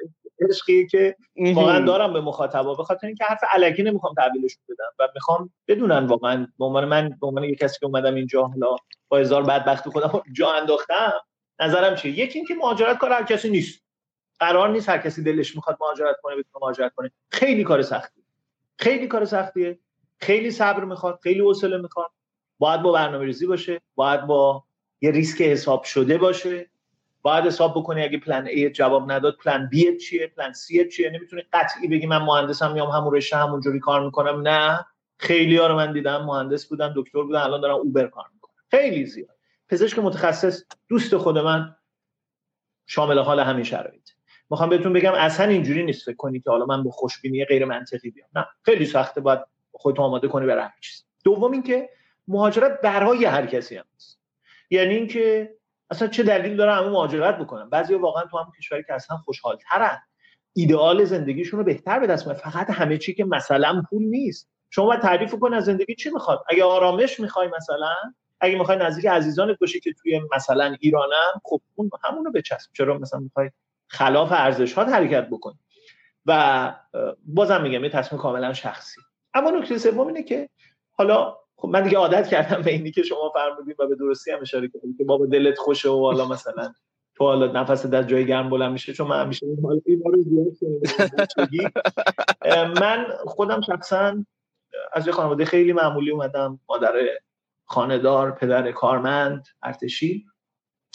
عشقی 0.50 0.88
که 0.88 1.16
واقعا 1.38 1.86
دارم 1.86 2.14
به 2.14 2.22
مخاطبا 2.22 2.76
به 2.76 2.84
خاطر 2.84 3.08
اینکه 3.08 3.24
حرف 3.24 3.40
علکی 3.52 3.84
نمی‌خوام 3.84 4.14
تحویلش 4.14 4.58
بدم 4.70 4.92
و 5.00 5.08
می‌خوام 5.16 5.54
بدونن 5.68 6.06
واقعا 6.06 6.48
به 6.60 6.66
عنوان 6.66 6.86
من 6.86 7.10
به 7.22 7.28
عنوان 7.28 7.44
یک 7.44 7.60
کسی 7.60 7.80
که 7.80 7.86
اومدم 7.86 8.16
اینجا 8.16 8.44
حالا 8.44 8.76
با 9.10 9.18
هزار 9.18 9.44
بدبختی 9.44 9.90
خودم 9.90 10.22
جا 10.32 10.52
انداختم 10.52 11.14
نظرم 11.60 11.96
چیه؟ 11.96 12.20
یکی 12.20 12.40
اینکه 12.40 12.54
مهاجرت 12.54 12.98
کار 12.98 13.12
هر 13.12 13.24
کسی 13.24 13.50
نیست. 13.50 13.84
قرار 14.42 14.70
نیست 14.70 14.90
هر 14.90 14.98
کسی 14.98 15.24
دلش 15.24 15.56
می‌خواد 15.56 15.78
مهاجرت 15.82 16.16
کنه 16.22 16.36
بتونه 16.36 16.62
مهاجرت 16.62 16.94
کنه. 16.94 17.12
خیلی 17.30 17.64
کار 17.64 17.82
سختی 17.82 18.22
خیلی 18.80 19.08
کار 19.08 19.26
سختیه. 19.26 19.80
خیلی 20.20 20.52
صبر 20.52 20.84
می‌خواد 20.84 21.20
خیلی 21.24 21.40
حوصله 21.40 21.78
می‌خواد. 21.78 22.10
باید 22.60 22.82
با 22.82 22.92
برنامه 22.92 23.26
ریزی 23.26 23.48
باشه 23.48 23.82
باید 23.96 24.22
با 24.28 24.64
یه 25.02 25.12
ریسک 25.12 25.42
حساب 25.42 25.84
شده 25.84 26.18
باشه. 26.18 26.70
باید 27.22 27.46
حساب 27.46 27.72
بکنی 27.72 28.04
اگه 28.04 28.18
پلن 28.18 28.48
A 28.48 28.72
جواب 28.72 29.12
نداد 29.12 29.38
پلن 29.38 29.70
B 29.74 29.98
چیه 30.02 30.28
پلن 30.28 30.54
C 30.54 30.88
چیه. 30.88 31.10
نمی‌تونی 31.10 31.42
قطعی 31.54 31.88
بگی 31.88 32.08
من 32.08 32.18
مهندسم 32.18 32.72
میام 32.72 32.90
همون 32.90 33.16
رشته 33.16 33.38
همونجوری 33.38 33.80
کار 33.80 34.06
می‌کنم. 34.06 34.42
نه. 34.48 34.86
خیلی 35.18 35.58
ها 35.58 35.68
رو 35.68 35.76
من 35.76 35.94
دیدم 35.94 36.26
مهندس 36.26 36.66
بودن 36.66 36.94
دکتر 36.96 37.22
بودن 37.24 37.40
الان 37.40 37.62
دارن 37.62 37.74
اوبر 37.74 38.08
کار 38.08 38.26
می‌کنن. 38.34 38.56
خیلی 38.72 39.06
زیاد. 39.06 39.36
پزشک 39.70 40.00
متخصص 40.00 40.64
دوست 40.90 41.18
خود 41.18 41.38
من 41.38 41.76
شامل 42.86 43.20
حال 43.20 43.40
همین 43.40 43.64
شرایط. 43.64 44.10
می‌خوام 44.52 44.70
بهتون 44.70 44.94
بگم 44.94 45.14
اصلا 45.14 45.46
اینجوری 45.46 45.84
نیست 45.84 46.06
فکر 46.06 46.16
کنی 46.16 46.40
که 46.40 46.50
حالا 46.50 46.66
من 46.66 46.84
با 46.84 46.92
خوشبینی 46.92 47.46
غیر 47.46 47.66
منطقی 47.66 48.10
بیام. 48.10 48.30
نه 48.36 48.48
خیلی 48.66 48.86
سخته 48.86 49.22
باید 49.22 49.40
خودت 49.72 50.00
آماده 50.00 50.28
کنی 50.28 50.46
برای 50.46 50.62
همین 50.62 50.74
چیز. 50.82 51.06
دوم 51.24 51.52
اینکه 51.52 51.90
مهاجرت 52.28 52.82
برای 52.82 53.26
هر 53.26 53.46
کسی 53.46 53.76
هم 53.76 53.86
هست 53.96 54.20
یعنی 54.70 54.96
اینکه 54.96 55.56
اصلا 55.90 56.08
چه 56.08 56.24
دلیل 56.24 56.56
داره 56.56 56.74
همه 56.74 56.90
مهاجرت 56.90 57.38
بکنن؟ 57.38 57.70
بعضی 57.70 57.94
واقعا 57.94 58.24
تو 58.26 58.38
هم 58.38 58.52
کشوری 58.58 58.84
که 58.84 58.94
اصلا 58.94 59.18
خوشحال 59.18 59.58
ترن 59.70 59.98
ایدئال 60.54 61.04
زندگیشون 61.04 61.60
رو 61.60 61.66
بهتر 61.66 62.00
به 62.00 62.08
دست 62.08 62.34
فقط 62.34 62.70
همه 62.70 62.98
چی 62.98 63.14
که 63.14 63.26
مثلا 63.26 63.84
پول 63.90 64.04
نیست. 64.04 64.50
شما 64.70 64.86
باید 64.86 65.02
تعریف 65.02 65.36
کن 65.36 65.54
از 65.54 65.66
زندگی 65.66 65.96
چی 65.96 66.10
می‌خواد 66.10 66.44
اگه 66.50 66.64
آرامش 66.64 67.20
می‌خوای 67.20 67.48
مثلا 67.58 67.94
اگه 68.40 68.58
می‌خوای 68.60 68.78
نزدیک 68.78 69.06
عزیزانت 69.06 69.60
باشی 69.60 69.80
که 69.80 69.94
توی 69.94 70.22
مثلا 70.36 70.76
ایرانم 70.80 71.42
خب 71.44 71.62
اون 71.76 71.90
همونو 72.04 72.32
بچسب. 72.32 72.70
چرا 72.74 72.98
مثلا 72.98 73.20
می‌خوای 73.20 73.52
خلاف 73.92 74.32
ارزش 74.32 74.74
ها 74.74 74.84
حرکت 74.84 75.28
بکنی. 75.30 75.60
و 76.26 76.74
بازم 77.26 77.62
میگم 77.62 77.84
یه 77.84 77.90
تصمیم 77.90 78.22
کاملا 78.22 78.54
شخصی. 78.54 79.02
اما 79.34 79.50
نکته 79.50 79.78
سوم 79.78 80.08
اینه 80.08 80.24
که 80.24 80.50
حالا 80.92 81.38
خب 81.56 81.68
من 81.68 81.84
دیگه 81.84 81.98
عادت 81.98 82.28
کردم 82.28 82.62
به 82.62 82.72
اینی 82.72 82.92
که 82.92 83.04
شما 83.04 83.32
فرمودین 83.34 83.76
و 83.80 83.88
به 83.88 83.96
درستی 83.96 84.32
هم 84.32 84.42
اشاره 84.42 84.68
کردید 84.68 84.98
که 84.98 85.04
بابا 85.04 85.26
دلت 85.26 85.58
خوشه 85.58 85.90
و 85.90 86.02
حالا 86.02 86.28
مثلا 86.28 86.74
تو 87.16 87.24
حالا 87.24 87.62
نفس 87.62 87.86
در 87.86 88.04
جای 88.04 88.26
گرم 88.26 88.50
بلند 88.50 88.72
میشه 88.72 88.94
چون 88.94 89.08
من 89.08 89.22
همیشه 89.22 89.46
من 92.82 93.06
خودم 93.26 93.62
شخصا 93.62 94.26
از 94.94 95.08
یه 95.08 95.14
خانواده 95.14 95.46
خیلی 95.46 95.74
معمولی 95.74 96.12
اومدم. 96.12 96.60
مادر 96.70 96.94
خاندار 97.66 98.32
پدر 98.32 98.72
کارمند 98.72 99.48
ارتشی. 99.64 100.26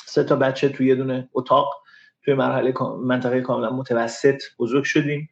سه 0.06 0.24
تا 0.24 0.36
بچه 0.36 0.68
توی 0.68 0.86
یه 0.86 0.94
دونه 0.94 1.28
اتاق. 1.32 1.82
توی 2.26 2.34
مرحله 2.34 2.74
منطقه 3.00 3.40
کاملا 3.40 3.70
متوسط 3.70 4.42
بزرگ 4.58 4.84
شدیم. 4.84 5.28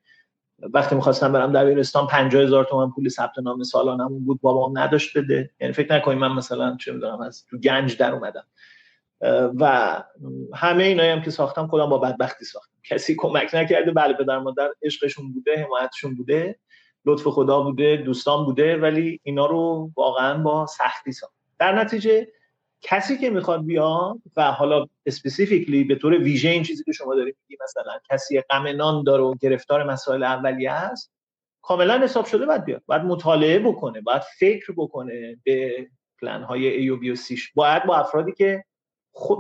وقتی 0.59 0.95
می‌خواستم 0.95 1.33
برم 1.33 1.53
دبیرستان 1.53 2.07
50 2.07 2.43
هزار 2.43 2.65
تومن 2.65 2.91
پول 2.91 3.09
ثبت 3.09 3.39
نام 3.39 3.63
سالانمون 3.63 4.25
بود 4.25 4.41
بابام 4.41 4.79
نداشت 4.79 5.19
بده. 5.19 5.51
یعنی 5.61 5.73
فکر 5.73 5.95
نکنید 5.95 6.19
من 6.19 6.33
مثلا 6.33 6.77
چه 6.81 6.93
می‌دونم 6.93 7.21
از 7.21 7.47
تو 7.51 7.59
گنج 7.59 7.97
در 7.97 8.13
اومدم. 8.13 8.45
و 9.61 10.03
همه 10.55 10.85
اینایی 10.85 11.11
هم 11.11 11.23
که 11.23 11.31
ساختم 11.31 11.67
خودم 11.67 11.89
با 11.89 11.99
بدبختی 11.99 12.45
ساختم. 12.45 12.75
کسی 12.85 13.15
کمک 13.19 13.51
نکرده. 13.55 13.91
بله 13.91 14.15
پدر 14.15 14.39
مادر 14.39 14.71
عشقشون 14.83 15.33
بوده 15.33 15.65
حمایتشون 15.65 16.15
بوده 16.15 16.59
لطف 17.05 17.29
خدا 17.29 17.61
بوده 17.61 17.97
دوستان 17.97 18.45
بوده 18.45 18.77
ولی 18.77 19.21
اینا 19.23 19.47
رو 19.47 19.91
واقعا 19.97 20.39
با 20.39 20.67
سختی 20.67 21.13
ساخت 21.13 21.35
در 21.59 21.79
نتیجه 21.79 22.29
کسی 22.87 23.19
که 23.19 23.31
می‌خواد 23.31 23.65
بیاد 23.67 24.17
و 24.37 24.53
حالا 24.53 24.87
اسپسیفیکلی 25.07 25.85
به 25.85 25.95
طور 25.95 26.19
ویژه 26.19 26.49
این 26.49 26.63
چیزی 26.63 26.85
که 26.85 26.93
شما 26.93 27.15
دارید 27.15 27.37
میگی 27.43 27.63
مثلا 27.65 27.93
کسی 28.11 28.41
غم 28.41 28.67
نان 28.67 29.05
داره 29.05 29.23
و 29.23 29.35
گرفتار 29.35 29.85
مسائل 29.85 30.23
اولیه 30.23 30.73
هست 30.73 31.13
کاملا 31.63 31.99
حساب 31.99 32.25
شده 32.25 32.47
باید 32.47 32.65
بیاد 32.65 32.83
باید 32.87 33.03
مطالعه 33.03 33.59
بکنه 33.59 34.01
باید 34.01 34.23
فکر 34.39 34.73
بکنه 34.77 35.37
به 35.45 35.89
پلن 36.21 36.43
های 36.43 36.67
ای 36.67 36.91
و 36.91 36.97
بی 36.97 37.11
و 37.11 37.15
سیش 37.15 37.53
باید 37.53 37.85
با 37.85 37.97
افرادی 37.97 38.33
که 38.33 38.65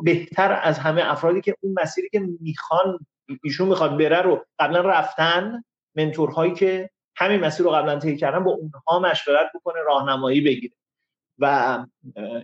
بهتر 0.05 0.61
از 0.63 0.79
همه 0.79 1.11
افرادی 1.13 1.41
که 1.41 1.55
اون 1.61 1.75
مسیری 1.83 2.09
که 2.09 2.21
می‌خوان 2.41 2.99
ایشون 3.45 3.69
می‌خواد 3.69 3.99
بره 3.99 4.23
رو 4.23 4.45
قبلا 4.59 4.81
رفتن 4.81 5.65
منتورهایی 5.97 6.55
که 6.55 6.91
همین 7.17 7.41
مسیر 7.41 7.67
رو 7.67 7.73
قبلا 7.73 7.99
طی 7.99 8.17
کردن 8.17 8.45
با 8.45 8.51
اونها 8.51 9.11
مشورت 9.11 9.51
بکنه 9.55 9.81
راهنمایی 9.87 10.41
بگیره. 10.41 10.75
و 11.39 11.79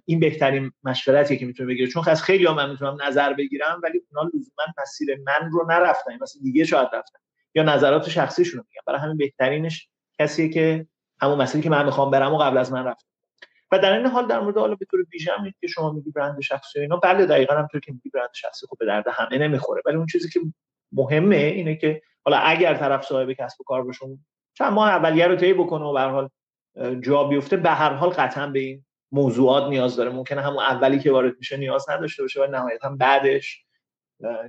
این 0.04 0.20
بهترین 0.20 0.72
مشورتیه 0.84 1.36
که 1.36 1.46
می‌تونه 1.46 1.68
بگیره. 1.68 1.88
چون 1.88 2.02
از 2.06 2.22
خیلی 2.22 2.44
ها 2.44 2.54
من 2.54 2.70
می‌تونم 2.70 3.02
نظر 3.02 3.32
بگیرم 3.32 3.80
ولی 3.82 4.02
اونا 4.10 4.30
لزوما 4.34 4.64
مسیر 4.82 5.18
من 5.26 5.50
رو 5.50 5.66
نرفتن 5.70 6.18
مثلا 6.22 6.42
دیگه 6.42 6.64
شاید 6.64 6.88
رفتن. 6.92 7.18
یا 7.54 7.62
نظرات 7.62 8.08
شخصیشون 8.08 8.58
رو 8.60 8.66
میگم. 8.68 8.82
برای 8.86 9.00
همین 9.00 9.16
بهترینش 9.16 9.88
کسیه 10.18 10.48
که 10.48 10.86
همون 11.22 11.38
مسیری 11.38 11.64
که 11.64 11.70
من 11.70 11.84
می‌خوام 11.84 12.10
برم 12.10 12.34
و 12.34 12.38
قبل 12.38 12.58
از 12.58 12.72
من 12.72 12.84
رفت 12.84 13.06
و 13.72 13.78
در 13.78 13.92
این 13.92 14.06
حال 14.06 14.26
در 14.26 14.40
مورد 14.40 14.58
حالا 14.58 14.74
به 14.74 14.86
طور 14.90 15.00
ویژه 15.12 15.32
که 15.60 15.66
شما 15.66 15.92
میگی 15.92 16.10
برند 16.10 16.40
شخصی 16.40 16.80
اینا. 16.80 16.96
بله 16.96 17.26
دقیقا 17.26 17.54
همونطور 17.54 17.80
که 17.80 17.92
میگی 17.92 18.10
برند 18.10 18.30
شخصی 18.34 18.66
خب 18.66 18.76
به 18.78 18.86
درد 18.86 19.04
همه 19.08 19.38
نمی‌خوره. 19.38 19.82
ولی 19.86 19.96
اون 19.96 20.06
چیزی 20.06 20.28
که 20.28 20.40
مهمه 20.92 21.36
اینه 21.36 21.76
که 21.76 22.02
حالا 22.24 22.36
اگر 22.36 22.74
طرف 22.74 23.04
صاحب 23.04 23.32
کسب 23.32 23.60
و 23.60 23.64
کار 23.64 23.82
باشه 23.82 24.06
چند 24.54 24.72
ماه 24.72 24.88
اولیه 24.88 25.26
رو 25.26 25.36
طی 25.36 25.52
بکنه 25.52 25.84
و 25.84 25.92
به 25.92 26.00
حال 26.00 26.28
جا 27.00 27.24
بیفته 27.24 27.56
به 27.56 27.70
هر 27.70 27.92
حال 27.92 28.10
قطعا 28.10 28.46
به 28.46 28.58
این 28.58 28.84
موضوعات 29.12 29.68
نیاز 29.68 29.96
داره. 29.96 30.10
ممکنه 30.10 30.40
همون 30.40 30.62
اولی 30.62 30.98
که 30.98 31.12
وارد 31.12 31.36
میشه 31.38 31.56
نیاز 31.56 31.90
نداشته 31.90 32.22
باشه 32.22 32.42
و 32.42 32.46
نهایتا 32.46 32.88
بعدش 32.88 33.64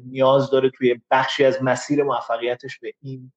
نیاز 0.06 0.50
داره 0.50 0.70
توی 0.70 1.02
بخشی 1.12 1.46
از 1.46 1.64
مسیر 1.64 2.04
موفقیتش 2.04 2.80
به 2.80 2.94
این 3.02 3.32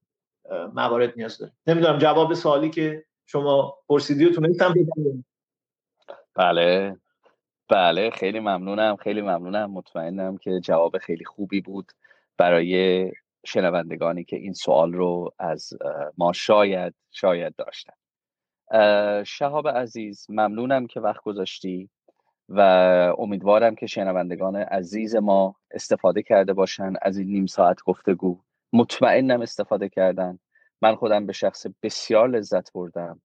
موارد 0.75 1.12
نیاز 1.16 1.38
داره. 1.38 1.53
نمی‌دونم 1.66 1.99
جواب 1.99 2.35
سوالی 2.35 2.70
که 2.70 3.05
شما 3.27 3.79
پرسیدی 3.88 4.25
رو 4.25 4.35
تونستم 4.35 4.75
بله. 6.35 6.97
بله 7.68 8.11
خیلی 8.11 8.40
ممنونم 8.40 8.97
خیلی 8.97 9.20
ممنونم. 9.20 9.70
مطمئنم 9.70 10.37
که 10.37 10.61
جواب 10.61 10.99
خیلی 10.99 11.25
خوبی 11.25 11.61
بود 11.61 11.92
برای 12.37 13.12
شنوندگانی 13.44 14.25
که 14.25 14.37
این 14.37 14.53
سوال 14.53 14.92
رو 14.92 15.35
از 15.38 15.73
ما 16.18 16.33
شاید 16.33 16.94
شاید 17.11 17.57
داشتن. 17.57 17.92
شهاب 19.27 19.68
عزیز 19.68 20.27
ممنونم 20.29 20.87
که 20.87 21.00
وقت 21.00 21.22
گذاشتی 21.22 21.90
و 22.48 22.61
امیدوارم 23.18 23.74
که 23.74 23.87
شنوندگان 23.87 24.57
عزیز 24.57 25.16
ما 25.16 25.57
استفاده 25.70 26.22
کرده 26.22 26.53
باشن 26.53 26.92
از 27.03 27.18
این 27.18 27.29
نیم 27.29 27.46
ساعت 27.46 27.83
گفتگو 27.83 28.40
مطمئنم 28.72 29.40
استفاده 29.40 29.88
کردن. 29.88 30.38
من 30.83 30.94
خودم 30.94 31.27
به 31.27 31.33
شخص 31.33 31.66
بسیار 31.83 32.29
لذت 32.29 32.72
بردم. 32.72 33.20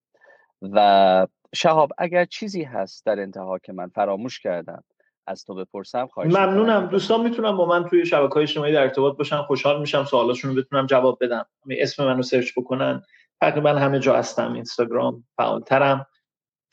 و 0.62 1.28
شهاب 1.56 1.92
اگر 1.98 2.26
چیزی 2.26 2.64
هست 2.64 3.06
در 3.06 3.20
انتها 3.20 3.60
که 3.60 3.74
من 3.74 3.88
فراموش 3.88 4.40
کردم 4.40 4.84
از 5.28 5.46
تو 5.46 5.56
بپرسم 5.56 6.08
خواهش 6.08 6.34
ممنونم. 6.34 6.86
دوستان 6.86 7.22
می‌تونم 7.22 7.58
با 7.58 7.66
من 7.66 7.86
توی 7.86 8.06
شبکه 8.06 8.34
های 8.34 8.44
اجتماعی 8.44 8.74
در 8.74 8.82
ارتباط 8.82 9.18
باشن. 9.18 9.42
خوشحال 9.42 9.80
میشم 9.80 10.04
سوالاشون 10.04 10.56
رو 10.56 10.62
بتونم 10.62 10.86
جواب 10.86 11.18
بدم. 11.22 11.46
اسم 11.70 12.06
منو 12.06 12.22
سرچ 12.22 12.52
بکنن. 12.58 13.04
تقریبا 13.42 13.70
همه 13.70 14.00
جا 14.00 14.16
هستم. 14.16 14.54
اینستاگرام 14.54 15.24
فعالترم 15.38 16.06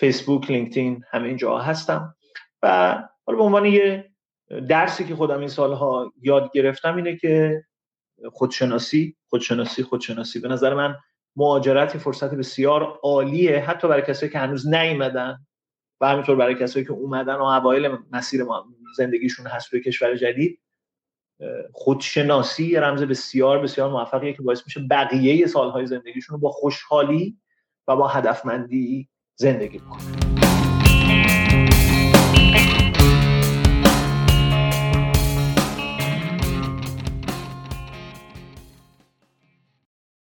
فیسبوک 0.01 0.51
لینکدین 0.51 1.05
همه 1.11 1.29
اینجا 1.29 1.59
هستم. 1.59 2.15
و 2.63 2.93
حالا 3.27 3.39
به 3.39 3.45
عنوان 3.45 3.65
یه 3.65 4.11
درسی 4.69 5.05
که 5.05 5.17
خودم 5.17 5.39
این 5.39 5.49
سالها 5.49 6.13
یاد 6.23 6.51
گرفتم 6.53 6.97
اینه 6.97 7.17
که 7.17 7.65
خودشناسی 8.33 9.17
خودشناسی 9.29 9.83
خودشناسی. 9.83 10.41
به 10.41 10.49
نظر 10.49 10.75
من 10.75 10.97
مهاجرت 11.37 11.99
فرصت 11.99 12.35
بسیار 12.35 12.99
عالیه 13.03 13.59
حتی 13.59 13.89
برای 13.89 14.03
کسایی 14.03 14.33
که 14.33 14.39
هنوز 14.39 14.67
نیومدن 14.67 15.39
و 16.01 16.09
همینطور 16.09 16.37
برای 16.37 16.55
کسایی 16.55 16.85
که 16.85 16.93
اومدن 16.93 17.35
و 17.35 17.43
اوایل 17.43 17.99
مسیر 18.13 18.45
زندگیشون 18.97 19.47
هست 19.47 19.71
توی 19.71 19.81
کشور 19.81 20.17
جدید. 20.17 20.61
خودشناسی 21.73 22.67
یه 22.67 22.81
رمز 22.81 23.03
بسیار 23.03 23.59
بسیار 23.59 23.91
موفقیه 23.91 24.33
که 24.33 24.43
باعث 24.43 24.63
میشه 24.67 24.81
بقیه 24.91 25.47
سالهای 25.47 25.87
زندگیشون 25.87 26.35
رو 26.35 26.41
با 26.41 26.51
خوشحالی 26.51 27.39
و 27.89 27.97
با 27.97 28.09
هدفمندی 28.09 29.09
زندگی 29.35 29.79
بکنن 29.79 30.26